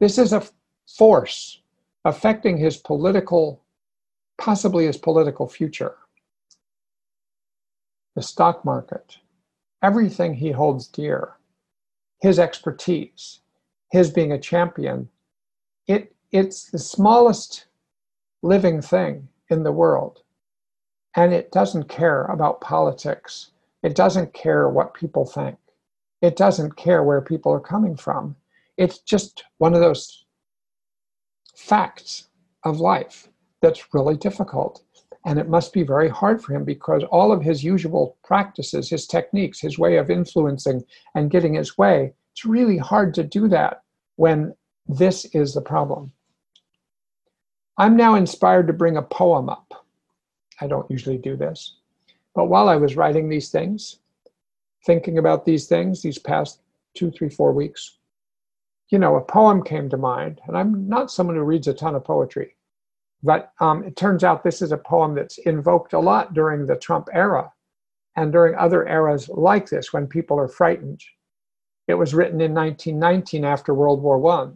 [0.00, 0.42] this is a
[0.98, 1.60] force
[2.04, 3.62] affecting his political,
[4.38, 5.94] possibly his political future.
[8.16, 9.18] The stock market,
[9.80, 11.34] everything he holds dear,
[12.20, 13.42] his expertise,
[13.92, 15.08] his being a champion,
[15.86, 17.66] it, it's the smallest
[18.42, 20.22] living thing in the world.
[21.14, 23.52] And it doesn't care about politics.
[23.82, 25.56] It doesn't care what people think.
[26.20, 28.36] It doesn't care where people are coming from.
[28.76, 30.24] It's just one of those
[31.56, 32.28] facts
[32.64, 33.28] of life
[33.60, 34.82] that's really difficult.
[35.24, 39.06] And it must be very hard for him because all of his usual practices, his
[39.06, 40.82] techniques, his way of influencing
[41.14, 43.82] and getting his way, it's really hard to do that
[44.16, 44.54] when
[44.86, 46.12] this is the problem.
[47.78, 49.86] I'm now inspired to bring a poem up.
[50.60, 51.76] I don't usually do this.
[52.34, 53.98] But while I was writing these things,
[54.84, 56.60] thinking about these things these past
[56.94, 57.98] two, three, four weeks,
[58.88, 60.40] you know, a poem came to mind.
[60.46, 62.56] And I'm not someone who reads a ton of poetry,
[63.22, 66.76] but um, it turns out this is a poem that's invoked a lot during the
[66.76, 67.50] Trump era
[68.16, 71.00] and during other eras like this when people are frightened.
[71.88, 74.50] It was written in 1919 after World War I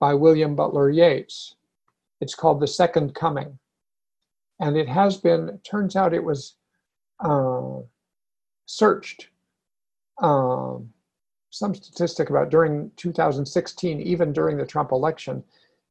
[0.00, 1.54] by William Butler Yeats.
[2.20, 3.58] It's called The Second Coming.
[4.60, 6.56] And it has been, it turns out it was
[7.20, 7.78] uh,
[8.66, 9.28] searched.
[10.22, 10.90] Um,
[11.50, 15.42] some statistic about during 2016, even during the Trump election,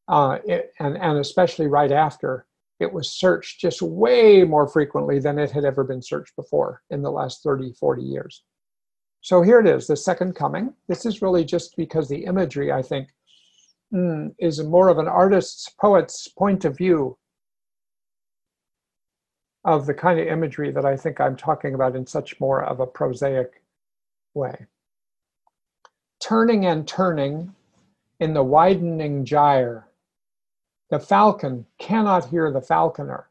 [0.08, 2.46] uh, it, and, and especially right after,
[2.80, 7.02] it was searched just way more frequently than it had ever been searched before in
[7.02, 8.44] the last 30, 40 years.
[9.22, 10.74] So here it is, the second coming.
[10.88, 13.10] This is really just because the imagery, I think,
[13.94, 17.18] mm, is more of an artist's, poet's point of view
[19.66, 22.80] of the kind of imagery that I think I'm talking about in such more of
[22.80, 23.62] a prosaic
[24.34, 24.66] way.
[26.20, 27.54] Turning and turning
[28.20, 29.88] in the widening gyre,
[30.90, 33.30] the falcon cannot hear the falconer.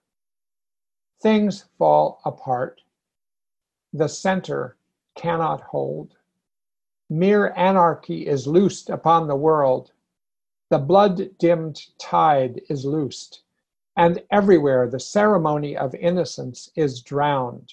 [1.22, 2.82] Things fall apart.
[3.92, 4.76] The center
[5.16, 6.14] cannot hold.
[7.08, 9.92] Mere anarchy is loosed upon the world.
[10.70, 13.42] The blood-dimmed tide is loosed,
[13.96, 17.72] and everywhere the ceremony of innocence is drowned.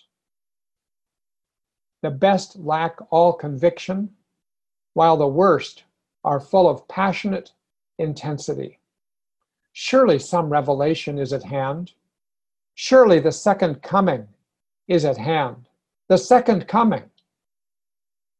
[2.01, 4.09] The best lack all conviction,
[4.93, 5.84] while the worst
[6.24, 7.51] are full of passionate
[7.97, 8.80] intensity.
[9.74, 11.91] Surely some revelation is at hand.
[12.76, 14.28] Surely the second coming
[14.88, 15.67] is at hand.
[16.07, 17.09] The second coming.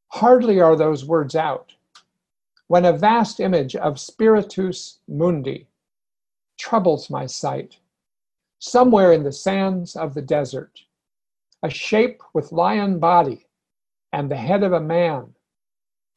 [0.09, 1.73] Hardly are those words out
[2.67, 5.67] when a vast image of Spiritus Mundi
[6.58, 7.78] troubles my sight.
[8.60, 10.80] Somewhere in the sands of the desert,
[11.64, 13.47] a shape with lion body
[14.12, 15.34] and the head of a man,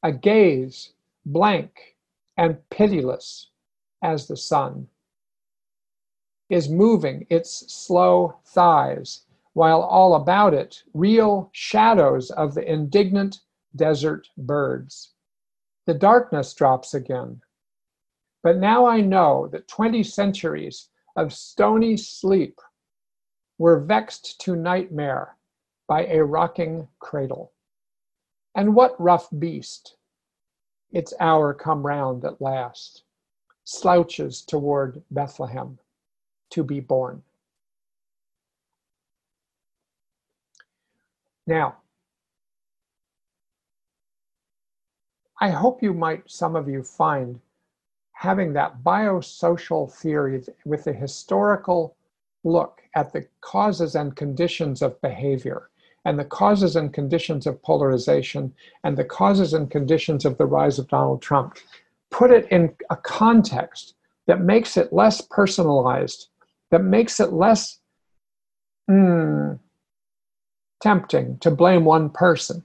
[0.02, 0.92] a gaze
[1.24, 1.96] blank
[2.36, 3.50] and pitiless
[4.02, 4.88] as the sun,
[6.48, 9.22] is moving its slow thighs,
[9.54, 13.40] while all about it, real shadows of the indignant
[13.74, 15.12] desert birds.
[15.86, 17.40] The darkness drops again.
[18.46, 22.60] But now I know that 20 centuries of stony sleep
[23.58, 25.36] were vexed to nightmare
[25.88, 27.50] by a rocking cradle.
[28.54, 29.96] And what rough beast,
[30.92, 33.02] its hour come round at last,
[33.64, 35.80] slouches toward Bethlehem
[36.50, 37.24] to be born.
[41.48, 41.78] Now,
[45.40, 47.40] I hope you might, some of you, find
[48.16, 51.94] having that biosocial theory with a historical
[52.44, 55.68] look at the causes and conditions of behavior
[56.06, 58.54] and the causes and conditions of polarization
[58.84, 61.58] and the causes and conditions of the rise of Donald Trump,
[62.10, 63.94] put it in a context
[64.26, 66.28] that makes it less personalized,
[66.70, 67.80] that makes it less
[68.90, 69.58] mm,
[70.80, 72.64] tempting to blame one person.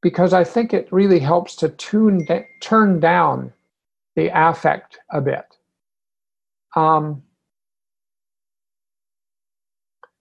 [0.00, 2.26] Because I think it really helps to tune,
[2.60, 3.52] turn down
[4.18, 5.56] the affect a bit.
[6.74, 7.22] Um,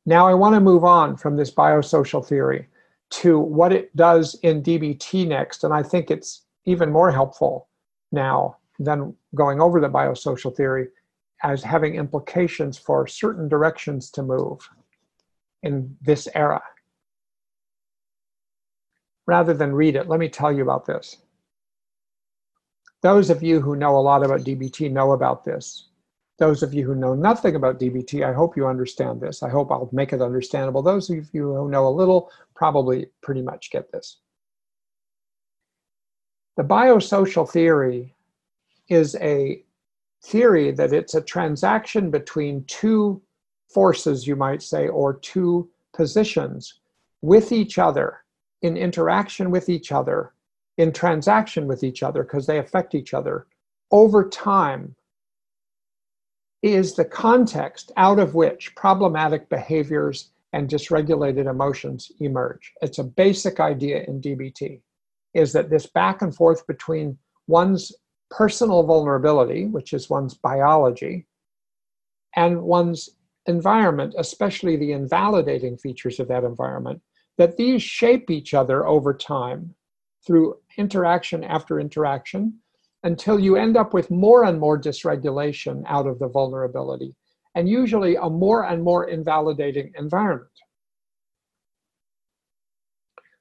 [0.05, 2.67] now I want to move on from this biosocial theory
[3.09, 7.69] to what it does in DBT next, and I think it's even more helpful
[8.11, 10.89] now than going over the biosocial theory
[11.41, 14.59] as having implications for certain directions to move
[15.63, 16.61] in this era.
[19.25, 21.17] Rather than read it, let me tell you about this.
[23.01, 25.89] Those of you who know a lot about DBT know about this.
[26.39, 29.41] Those of you who know nothing about DBT, I hope you understand this.
[29.41, 30.83] I hope I'll make it understandable.
[30.83, 34.17] Those of you who know a little probably pretty much get this.
[36.57, 38.15] The biosocial theory
[38.89, 39.63] is a
[40.23, 43.21] theory that it's a transaction between two
[43.69, 46.79] forces, you might say, or two positions
[47.21, 48.19] with each other,
[48.61, 50.33] in interaction with each other,
[50.77, 53.47] in transaction with each other because they affect each other
[53.91, 54.95] over time
[56.63, 62.73] is the context out of which problematic behaviors and dysregulated emotions emerge.
[62.81, 64.81] It's a basic idea in DBT
[65.33, 67.17] is that this back and forth between
[67.47, 67.91] one's
[68.31, 71.27] personal vulnerability, which is one's biology,
[72.35, 73.09] and one's
[73.45, 77.01] environment, especially the invalidating features of that environment,
[77.37, 79.75] that these shape each other over time
[80.25, 82.59] through interaction after interaction
[83.03, 87.15] until you end up with more and more dysregulation out of the vulnerability,
[87.55, 90.51] and usually a more and more invalidating environment.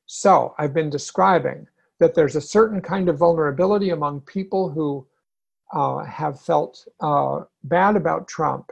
[0.07, 1.66] So, I've been describing
[1.99, 5.07] that there's a certain kind of vulnerability among people who
[5.72, 8.70] uh, have felt uh, bad about Trump,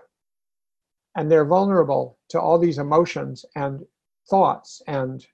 [1.17, 3.85] and they're vulnerable to all these emotions and
[4.29, 5.27] thoughts and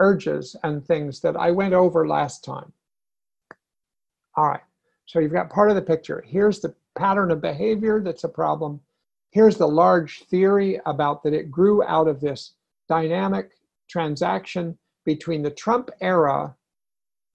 [0.00, 2.72] urges and things that I went over last time.
[4.36, 4.60] All right,
[5.06, 6.24] so you've got part of the picture.
[6.26, 8.80] Here's the pattern of behavior that's a problem.
[9.30, 12.54] Here's the large theory about that it grew out of this
[12.88, 13.50] dynamic
[13.88, 16.54] transaction between the Trump era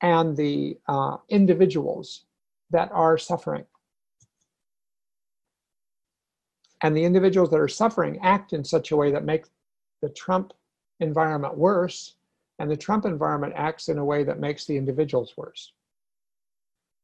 [0.02, 2.26] and the uh, individuals
[2.72, 3.66] that are suffering.
[6.82, 9.50] And the individuals that are suffering act in such a way that makes
[10.02, 10.54] the Trump
[11.02, 12.16] environment worse
[12.60, 15.74] and the Trump environment acts in a way that makes the individuals worse.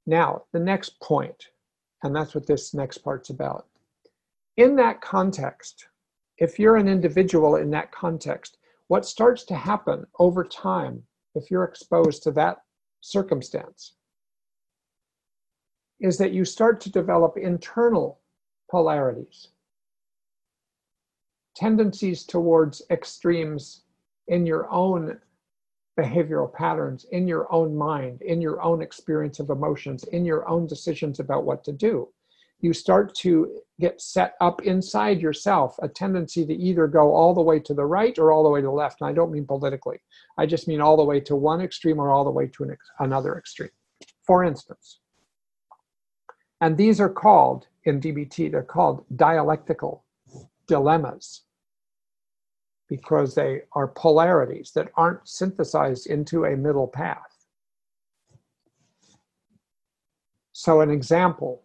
[0.06, 1.50] Now, the next point,
[2.04, 3.66] and that's what this next part's about.
[4.58, 5.88] In that context,
[6.38, 11.02] if you're an individual in that context, what starts to happen over time,
[11.34, 12.58] if you're exposed to that
[13.02, 13.94] circumstance,
[16.02, 18.20] is that you start to develop internal
[18.70, 19.48] polarities,
[21.56, 23.84] tendencies towards extremes
[24.28, 25.20] in your own
[25.98, 30.68] behavioral patterns in your own mind, in your own experience of emotions, in your own
[30.68, 32.10] decisions about what to do.
[32.62, 37.42] You start to get set up inside yourself a tendency to either go all the
[37.42, 39.02] way to the right or all the way to the left.
[39.02, 40.00] And I don't mean politically,
[40.38, 42.72] I just mean all the way to one extreme or all the way to an
[42.72, 43.70] ex- another extreme.
[44.26, 45.00] For instance,
[46.62, 50.04] and these are called in DBT, they're called dialectical
[50.68, 51.42] dilemmas
[52.88, 57.46] because they are polarities that aren't synthesized into a middle path.
[60.54, 61.64] So, an example,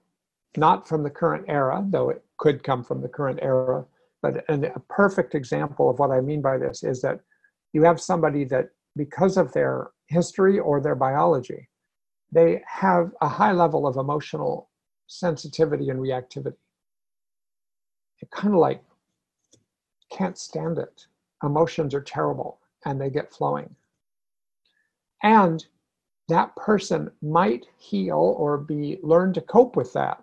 [0.56, 3.84] not from the current era, though it could come from the current era,
[4.22, 7.20] but an, a perfect example of what I mean by this is that
[7.72, 11.68] you have somebody that, because of their history or their biology,
[12.32, 14.68] they have a high level of emotional
[15.06, 16.54] sensitivity and reactivity.
[18.20, 18.82] It kind of like
[20.10, 21.06] can't stand it
[21.42, 23.74] emotions are terrible and they get flowing.
[25.22, 25.64] And
[26.28, 30.22] that person might heal or be learn to cope with that,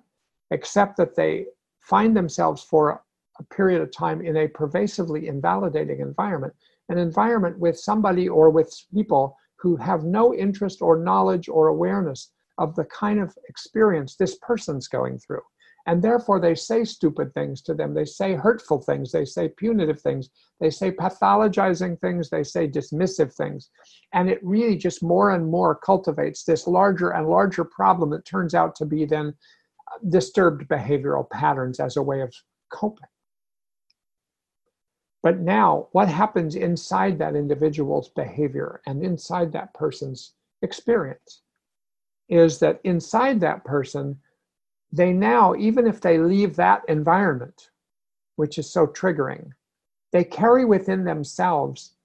[0.51, 1.47] except that they
[1.79, 3.03] find themselves for
[3.39, 6.53] a period of time in a pervasively invalidating environment,
[6.89, 12.31] an environment with somebody or with people who have no interest or knowledge or awareness
[12.57, 15.41] of the kind of experience this person's going through.
[15.87, 17.93] And therefore, they say stupid things to them.
[17.93, 19.13] They say hurtful things.
[19.13, 20.29] They say punitive things.
[20.59, 22.29] They say pathologizing things.
[22.29, 23.69] They say dismissive things.
[24.13, 28.53] And it really just more and more cultivates this larger and larger problem that turns
[28.53, 29.33] out to be then
[30.09, 32.33] disturbed behavioral patterns as a way of
[32.69, 33.07] coping.
[35.23, 41.43] But now, what happens inside that individual's behavior and inside that person's experience
[42.27, 44.19] is that inside that person,
[44.91, 47.69] they now, even if they leave that environment,
[48.35, 49.49] which is so triggering,
[50.11, 51.95] they carry within themselves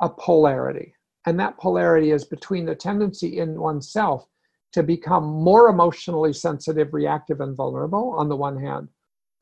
[0.00, 0.94] a polarity.
[1.26, 4.26] And that polarity is between the tendency in oneself
[4.72, 8.88] to become more emotionally sensitive, reactive, and vulnerable on the one hand,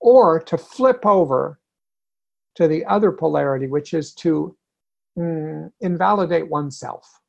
[0.00, 1.60] or to flip over
[2.56, 4.56] to the other polarity, which is to
[5.16, 7.20] mm, invalidate oneself,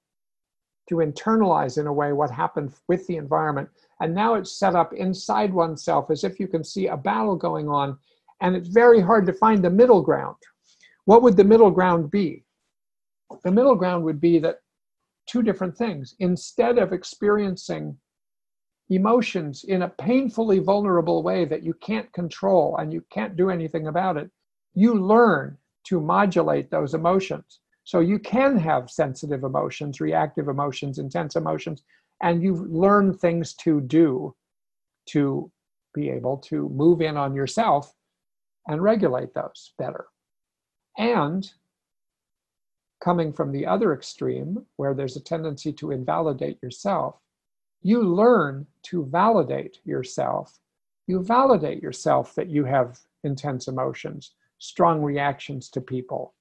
[0.89, 3.69] to internalize in a way what happened with the environment.
[4.01, 7.69] And now it's set up inside oneself as if you can see a battle going
[7.69, 7.97] on,
[8.41, 10.35] and it's very hard to find the middle ground.
[11.05, 12.43] What would the middle ground be?
[13.43, 14.59] The middle ground would be that
[15.27, 16.15] two different things.
[16.19, 17.97] Instead of experiencing
[18.89, 23.87] emotions in a painfully vulnerable way that you can't control and you can't do anything
[23.87, 24.31] about it,
[24.73, 27.59] you learn to modulate those emotions.
[27.89, 31.81] So you can have sensitive emotions, reactive emotions, intense emotions,
[32.21, 34.35] and you learn things to do
[35.07, 35.51] to
[35.95, 37.95] be able to move in on yourself
[38.67, 40.05] and regulate those better.
[40.99, 41.51] And
[43.03, 47.15] coming from the other extreme, where there's a tendency to invalidate yourself,
[47.81, 50.59] you learn to validate yourself.
[51.07, 56.35] You validate yourself that you have intense emotions, strong reactions to people,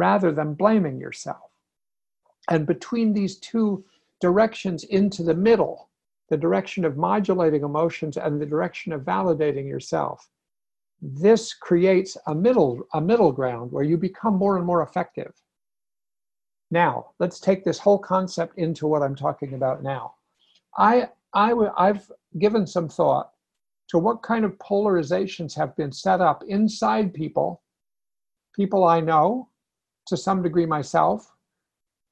[0.00, 1.50] rather than blaming yourself.
[2.48, 3.84] And between these two
[4.20, 5.90] directions into the middle,
[6.28, 10.28] the direction of modulating emotions and the direction of validating yourself,
[11.02, 15.32] this creates a middle, a middle ground where you become more and more effective
[16.70, 20.14] now, let's take this whole concept into what I'm talking about now.
[20.78, 23.30] I, I, I've given some thought
[23.88, 27.62] to what kind of polarizations have been set up inside people,
[28.54, 29.48] people I know,
[30.10, 31.32] to some degree myself,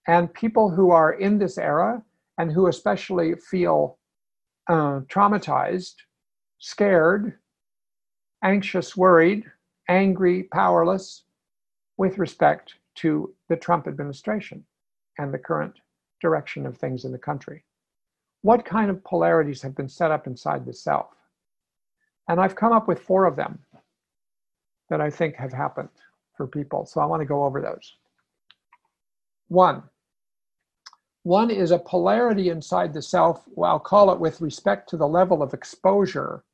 [0.07, 2.03] and people who are in this era
[2.39, 3.99] and who especially feel
[4.69, 5.95] uh, traumatized,
[6.59, 7.39] scared,
[8.43, 9.45] anxious, worried,
[9.89, 11.25] angry, powerless
[11.97, 14.65] with respect to the Trump administration
[15.19, 15.75] and the current
[16.23, 17.65] direction of things in the country.
[18.43, 21.09] What kind of polarities have been set up inside the self?
[22.29, 23.59] And I've come up with four of them
[24.91, 25.89] that I think have happened
[26.39, 26.87] for people.
[26.87, 27.97] So I want to go over those.
[29.49, 29.83] One,
[31.25, 35.07] one is a polarity inside the self, well, I'll call it with respect to the
[35.07, 36.45] level of exposure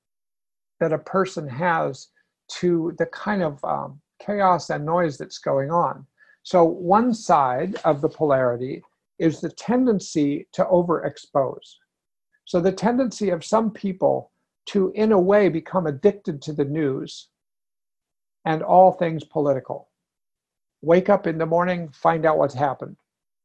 [0.80, 2.08] that a person has
[2.48, 6.06] to the kind of um, chaos and noise that's going on.
[6.42, 8.82] So one side of the polarity
[9.18, 11.76] is the tendency to overexpose.
[12.44, 14.32] So the tendency of some people
[14.66, 17.28] to, in a way, become addicted to the news
[18.44, 19.88] and all things political.
[20.82, 22.96] Wake up in the morning, find out what's happened.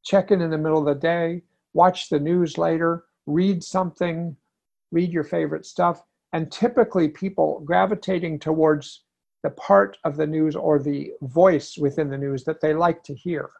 [0.04, 1.42] Check in in the middle of the day,
[1.72, 4.36] watch the news later, read something,
[4.90, 6.04] read your favorite stuff.
[6.32, 9.04] And typically, people gravitating towards
[9.42, 13.14] the part of the news or the voice within the news that they like to
[13.14, 13.50] hear.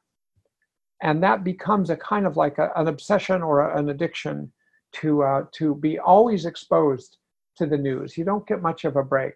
[1.02, 4.52] And that becomes a kind of like a, an obsession or a, an addiction
[4.92, 7.16] to, uh, to be always exposed
[7.56, 8.16] to the news.
[8.16, 9.34] You don't get much of a break.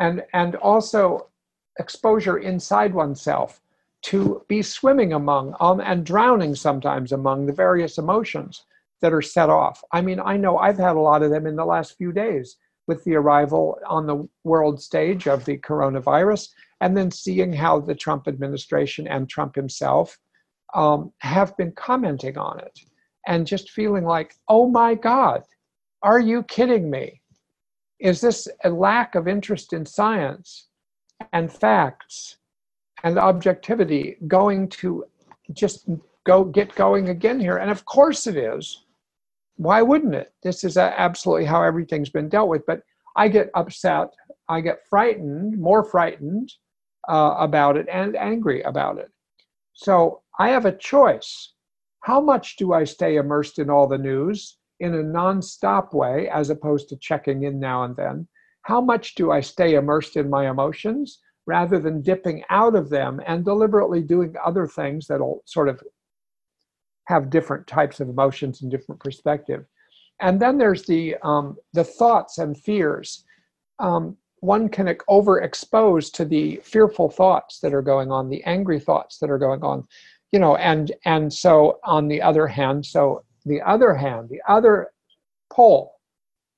[0.00, 1.28] And, and also
[1.78, 3.60] exposure inside oneself
[4.02, 8.64] to be swimming among um, and drowning sometimes among the various emotions
[9.00, 9.82] that are set off.
[9.92, 12.56] I mean, I know I've had a lot of them in the last few days
[12.88, 16.48] with the arrival on the world stage of the coronavirus,
[16.80, 20.18] and then seeing how the Trump administration and Trump himself
[20.74, 22.80] um, have been commenting on it,
[23.28, 25.42] and just feeling like, oh my God,
[26.02, 27.21] are you kidding me?
[28.02, 30.68] Is this a lack of interest in science
[31.32, 32.36] and facts
[33.04, 35.04] and objectivity going to
[35.52, 35.88] just
[36.26, 37.56] go get going again here?
[37.58, 38.84] And of course it is
[39.56, 40.32] why wouldn't it?
[40.42, 42.66] This is absolutely how everything's been dealt with.
[42.66, 42.82] But
[43.16, 44.08] I get upset,
[44.48, 46.52] I get frightened, more frightened
[47.08, 49.10] uh, about it, and angry about it.
[49.74, 51.52] So I have a choice.
[52.02, 56.50] how much do I stay immersed in all the news in a non-stop way as
[56.50, 58.26] opposed to checking in now and then?
[58.62, 63.20] How much do I stay immersed in my emotions rather than dipping out of them
[63.26, 65.82] and deliberately doing other things that'll sort of
[67.06, 69.64] have different types of emotions and different perspective?
[70.20, 73.24] And then there's the um, the thoughts and fears.
[73.78, 79.18] Um, one can overexpose to the fearful thoughts that are going on, the angry thoughts
[79.18, 79.84] that are going on,
[80.32, 80.56] you know.
[80.56, 84.90] And and so on the other hand, so the other hand, the other
[85.50, 85.94] pole,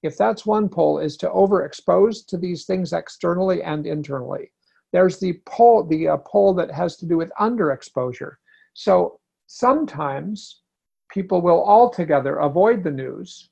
[0.02, 4.52] if that's one pole, is to overexpose to these things externally and internally.
[4.92, 8.34] There's the pole, the uh, pole that has to do with underexposure.
[8.74, 10.62] So sometimes
[11.10, 13.50] people will altogether avoid the news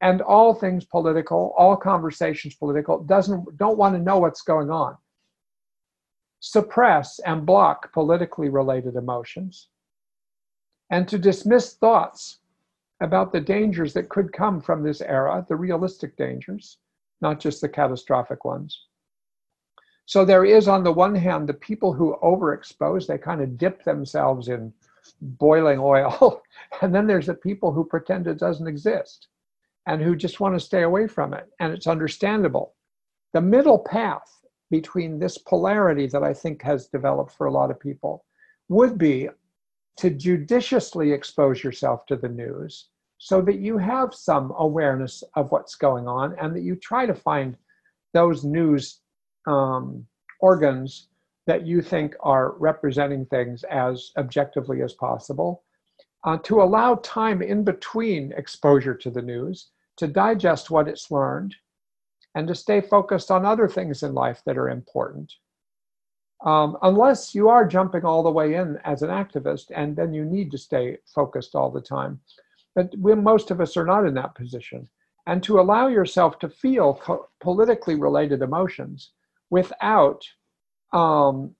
[0.00, 4.96] and all things political, all conversations political, doesn't don't want to know what's going on.
[6.40, 9.68] Suppress and block politically related emotions,
[10.90, 12.40] and to dismiss thoughts
[13.00, 16.78] about the dangers that could come from this era, the realistic dangers,
[17.20, 18.86] not just the catastrophic ones.
[20.06, 23.82] So there is, on the one hand, the people who overexpose, they kind of dip
[23.84, 24.72] themselves in
[25.20, 26.42] boiling oil.
[26.82, 29.28] and then there's the people who pretend it doesn't exist
[29.86, 31.48] and who just want to stay away from it.
[31.60, 32.74] And it's understandable.
[33.32, 34.40] The middle path
[34.70, 38.24] between this polarity that I think has developed for a lot of people
[38.68, 39.28] would be
[39.96, 42.88] to judiciously expose yourself to the news
[43.18, 47.14] so that you have some awareness of what's going on and that you try to
[47.14, 47.56] find
[48.12, 49.00] those news
[49.46, 50.06] um,
[50.40, 51.08] organs
[51.46, 55.62] that you think are representing things as objectively as possible.
[56.24, 61.54] Uh, to allow time in between exposure to the news to digest what it's learned
[62.34, 65.32] and to stay focused on other things in life that are important.
[66.44, 70.24] Um, unless you are jumping all the way in as an activist, and then you
[70.24, 72.20] need to stay focused all the time.
[72.74, 74.88] But we, most of us are not in that position.
[75.26, 79.12] And to allow yourself to feel co- politically related emotions
[79.48, 80.22] without
[80.92, 81.54] um,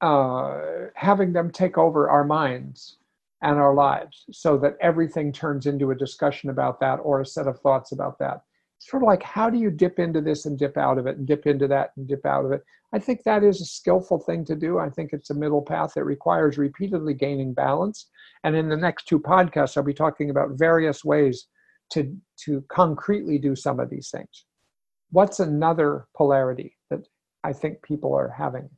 [0.00, 0.60] uh,
[0.94, 2.98] having them take over our minds
[3.42, 7.48] and our lives so that everything turns into a discussion about that or a set
[7.48, 8.42] of thoughts about that.
[8.78, 11.26] Sort of like, how do you dip into this and dip out of it and
[11.26, 12.62] dip into that and dip out of it?
[12.92, 14.78] I think that is a skillful thing to do.
[14.78, 18.08] I think it's a middle path that requires repeatedly gaining balance.
[18.44, 21.48] And in the next two podcasts, I'll be talking about various ways
[21.92, 24.44] to, to concretely do some of these things.
[25.10, 27.00] What's another polarity that
[27.44, 28.68] I think people are having?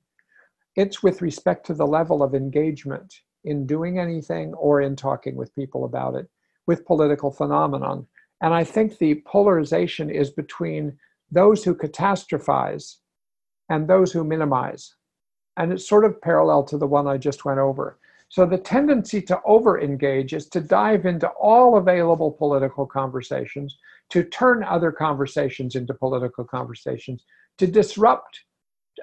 [0.77, 3.13] It's with respect to the level of engagement
[3.45, 6.29] in doing anything or in talking with people about it
[6.67, 8.07] with political phenomenon.
[8.41, 10.99] And I think the polarization is between
[11.31, 12.97] those who catastrophize
[13.69, 14.95] and those who minimize.
[15.57, 17.99] And it's sort of parallel to the one I just went over.
[18.31, 23.79] So the tendency to over engage is to dive into all available political conversations,
[24.11, 27.25] to turn other conversations into political conversations,
[27.57, 28.45] to disrupt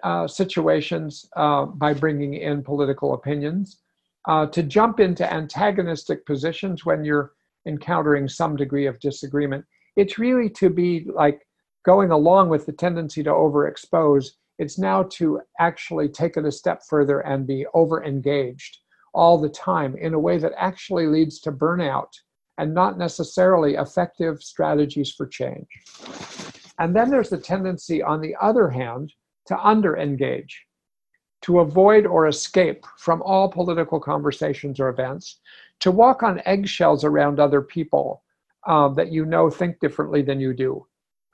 [0.03, 3.79] uh, situations uh, by bringing in political opinions,
[4.27, 7.33] uh, to jump into antagonistic positions when you're
[7.65, 9.65] encountering some degree of disagreement.
[9.95, 11.41] It's really to be like
[11.85, 14.27] going along with the tendency to overexpose.
[14.59, 18.77] It's now to actually take it a step further and be over engaged
[19.13, 22.09] all the time in a way that actually leads to burnout
[22.57, 25.67] and not necessarily effective strategies for change.
[26.79, 29.13] And then there's the tendency, on the other hand,
[29.47, 30.65] to under engage
[31.45, 35.39] to avoid or escape from all political conversations or events,
[35.81, 38.23] to walk on eggshells around other people
[38.67, 40.85] uh, that you know think differently than you do,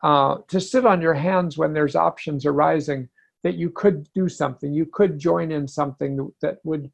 [0.03, 3.07] uh, to sit on your hands when there's options arising
[3.43, 6.91] that you could do something, you could join in something that would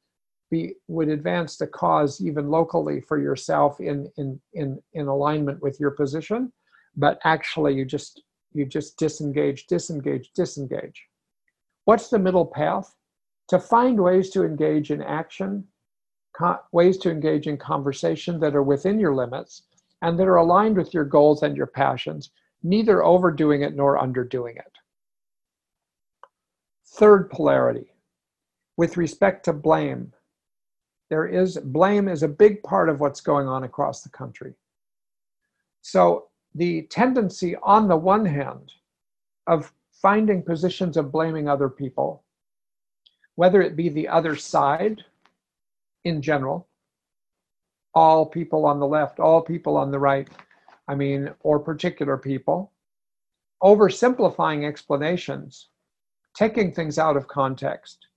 [0.49, 5.79] be would advance the cause even locally for yourself in in in in alignment with
[5.79, 6.51] your position,
[6.95, 8.23] but actually you just
[8.53, 11.05] you just disengage, disengage, disengage.
[11.85, 12.93] What's the middle path?
[13.47, 15.65] to find ways to engage in action,
[16.37, 19.63] co- ways to engage in conversation that are within your limits
[20.01, 22.31] and that are aligned with your goals and your passions,
[22.63, 24.71] neither overdoing it nor underdoing it.
[26.85, 27.93] Third polarity,
[28.77, 30.13] with respect to blame,
[31.09, 34.53] there is blame is a big part of what's going on across the country.
[35.81, 38.73] So the tendency on the one hand
[39.47, 39.71] of
[40.01, 42.23] finding positions of blaming other people
[43.37, 45.05] whether it be the other side
[46.03, 46.67] in general,
[47.93, 50.27] all people on the left, all people on the right,
[50.87, 52.71] I mean, or particular people,
[53.63, 55.69] oversimplifying explanations,
[56.35, 58.07] taking things out of context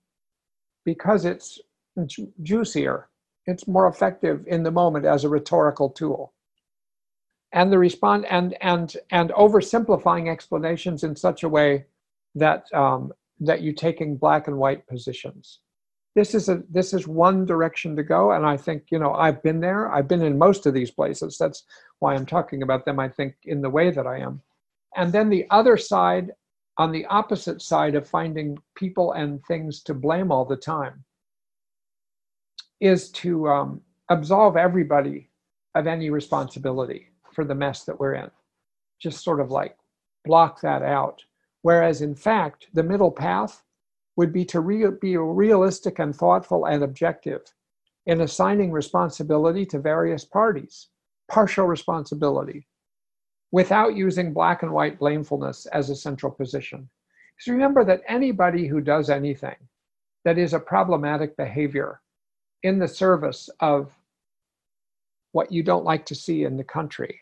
[0.85, 1.59] because it's
[2.05, 3.09] ju- juicier
[3.47, 6.33] It's more effective in the moment as a rhetorical tool.
[7.53, 11.85] And the respond and and and oversimplifying explanations in such a way
[12.35, 13.11] that um,
[13.41, 15.59] that you're taking black and white positions.
[16.15, 19.41] This is a this is one direction to go, and I think you know I've
[19.41, 19.91] been there.
[19.91, 21.37] I've been in most of these places.
[21.37, 21.63] That's
[21.99, 22.99] why I'm talking about them.
[22.99, 24.41] I think in the way that I am,
[24.95, 26.31] and then the other side,
[26.77, 31.03] on the opposite side of finding people and things to blame all the time,
[32.81, 35.29] is to um, absolve everybody
[35.75, 38.29] of any responsibility for the mess that we're in.
[38.99, 39.77] Just sort of like
[40.25, 41.23] block that out
[41.61, 43.63] Whereas, in fact, the middle path
[44.15, 47.41] would be to re- be realistic and thoughtful and objective
[48.05, 50.87] in assigning responsibility to various parties,
[51.29, 52.67] partial responsibility,
[53.51, 56.89] without using black and white blamefulness as a central position.
[57.39, 59.55] So remember that anybody who does anything
[60.25, 62.01] that is a problematic behavior
[62.63, 63.91] in the service of
[65.31, 67.21] what you don't like to see in the country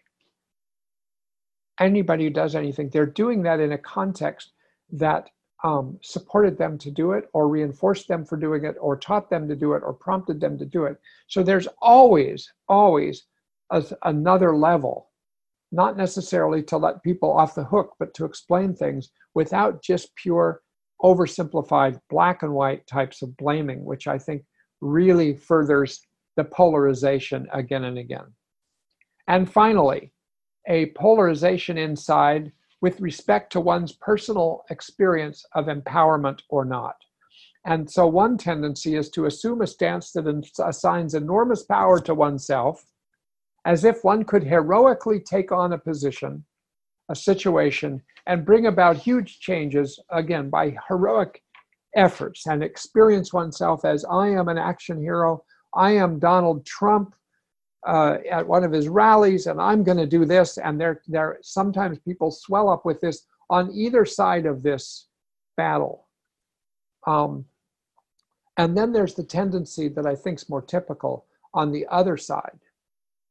[1.80, 4.52] anybody who does anything, they're doing that in a context
[4.92, 5.30] that
[5.64, 9.48] um, supported them to do it or reinforced them for doing it or taught them
[9.48, 10.98] to do it or prompted them to do it.
[11.28, 13.26] So there's always, always
[13.72, 15.10] a, another level,
[15.72, 20.62] not necessarily to let people off the hook, but to explain things without just pure
[21.04, 24.44] oversimplified black and white types of blaming, which I think
[24.82, 26.02] really furthers
[26.36, 28.26] the polarization again and again.
[29.28, 30.12] And finally,
[30.68, 32.52] a polarization inside
[32.82, 36.96] with respect to one's personal experience of empowerment or not.
[37.66, 42.86] And so, one tendency is to assume a stance that assigns enormous power to oneself,
[43.66, 46.46] as if one could heroically take on a position,
[47.10, 51.42] a situation, and bring about huge changes, again, by heroic
[51.96, 57.14] efforts, and experience oneself as I am an action hero, I am Donald Trump,
[57.88, 60.58] uh, at one of his rallies, and I'm going to do this.
[60.58, 65.08] And there, there sometimes people swell up with this on either side of this
[65.58, 66.08] battle.
[67.08, 67.46] Um,
[68.58, 72.60] and then there's the tendency that I think is more typical on the other side,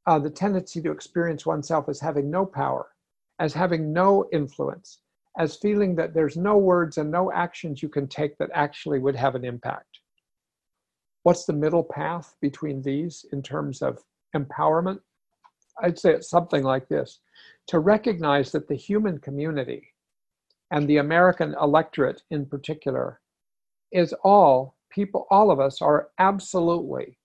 [0.07, 2.88] uh, the tendency to experience oneself as having no power,
[3.38, 5.01] as having no influence,
[5.38, 9.14] as feeling that there's no words and no actions you can take that actually would
[9.14, 10.01] have an impact.
[11.22, 14.03] What's the middle path between these in terms of
[14.37, 15.01] empowerment,
[15.83, 17.20] I'd say it's something like this
[17.68, 19.93] to recognize that the human community
[20.70, 23.20] and the American electorate in particular
[23.93, 27.18] is all people, all of us are absolutely,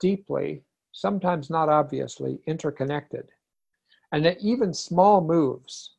[0.00, 3.28] deeply, sometimes not obviously, interconnected.
[4.12, 5.94] And that even small moves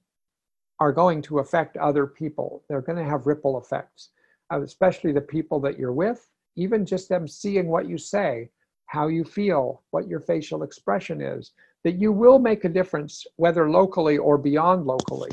[0.79, 2.63] are going to affect other people.
[2.67, 4.09] They're going to have ripple effects,
[4.51, 8.49] especially the people that you're with, even just them seeing what you say
[8.93, 13.67] how you feel, what your facial expression is, that you will make a difference, whether
[13.67, 15.31] locally or beyond locally.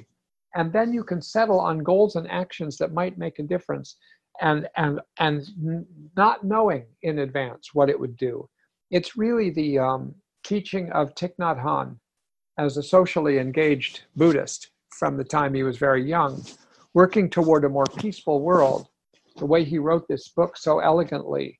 [0.54, 3.96] And then you can settle on goals and actions that might make a difference
[4.40, 5.46] and, and, and
[6.16, 8.48] not knowing in advance what it would do.
[8.90, 11.96] It's really the um, teaching of Thich Nhat Hanh
[12.56, 16.42] as a socially engaged Buddhist from the time he was very young,
[16.94, 18.88] working toward a more peaceful world.
[19.36, 21.59] The way he wrote this book so elegantly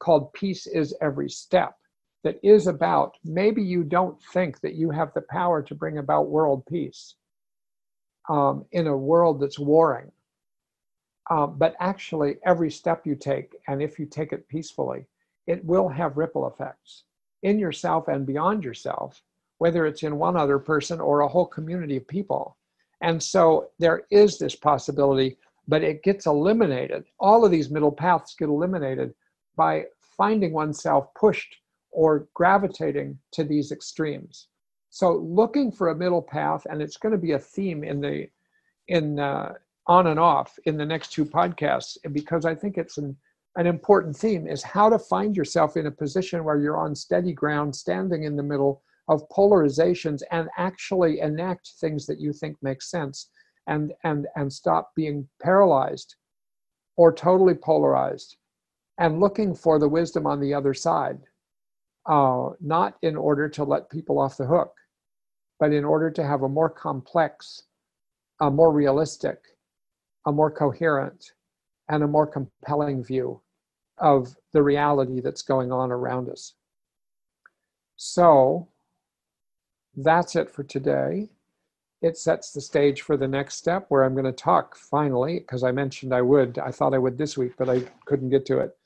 [0.00, 1.76] called Peace is Every Step
[2.24, 6.28] that is about maybe you don't think that you have the power to bring about
[6.28, 7.14] world peace
[8.28, 10.10] um, in a world that's warring.
[11.30, 15.06] Um, but actually, every step you take, and if you take it peacefully,
[15.46, 17.04] it will have ripple effects
[17.42, 19.22] in yourself and beyond yourself,
[19.58, 22.56] whether it's in one other person or a whole community of people.
[23.00, 25.38] And so there is this possibility,
[25.68, 27.04] but it gets eliminated.
[27.18, 29.14] All of these middle paths get eliminated
[29.56, 31.56] by finding oneself pushed
[31.90, 34.48] or gravitating to these extremes.
[34.90, 38.28] So looking for a middle path, and it's going to be a theme in the
[38.88, 39.54] in uh,
[39.86, 43.16] on and off in the next two podcasts because I think it's an
[43.56, 47.32] an important theme is how to find yourself in a position where you're on steady
[47.32, 52.82] ground, standing in the middle of polarizations, and actually enact things that you think make
[52.82, 53.30] sense,
[53.66, 56.16] and and and stop being paralyzed
[56.96, 58.36] or totally polarized
[59.00, 61.18] and looking for the wisdom on the other side,
[62.06, 64.74] uh, not in order to let people off the hook,
[65.58, 67.62] but in order to have a more complex,
[68.40, 69.38] a more realistic,
[70.26, 71.32] a more coherent,
[71.88, 73.40] and a more compelling view
[73.96, 76.54] of the reality that's going on around us.
[77.96, 78.68] So
[79.96, 81.30] that's it for today.
[82.02, 85.62] It sets the stage for the next step where I'm going to talk finally, because
[85.62, 86.58] I mentioned I would.
[86.58, 88.76] I thought I would this week, but I couldn't get to it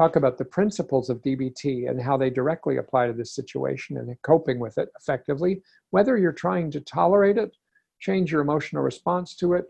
[0.00, 4.16] talk about the principles of DBT and how they directly apply to this situation and
[4.22, 7.54] coping with it effectively, whether you're trying to tolerate it,
[8.00, 9.66] change your emotional response to it,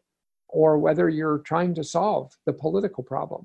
[0.49, 3.45] or whether you're trying to solve the political problem.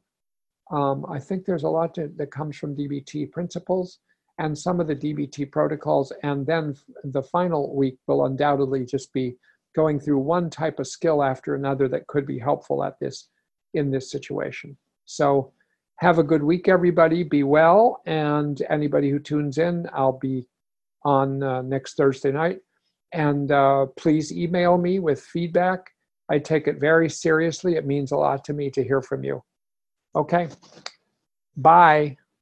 [0.71, 3.99] Um, I think there's a lot to, that comes from DBT principles
[4.37, 6.13] and some of the DBT protocols.
[6.21, 9.37] And then the final week will undoubtedly just be
[9.75, 13.29] going through one type of skill after another that could be helpful at this
[13.73, 14.77] in this situation.
[15.05, 15.51] So
[15.97, 17.23] have a good week, everybody.
[17.23, 18.01] Be well.
[18.05, 20.47] And anybody who tunes in, I'll be
[21.03, 22.59] on uh, next Thursday night.
[23.13, 25.91] And uh, please email me with feedback.
[26.29, 27.75] I take it very seriously.
[27.75, 29.43] It means a lot to me to hear from you.
[30.15, 30.49] Okay.
[31.55, 32.17] Bye.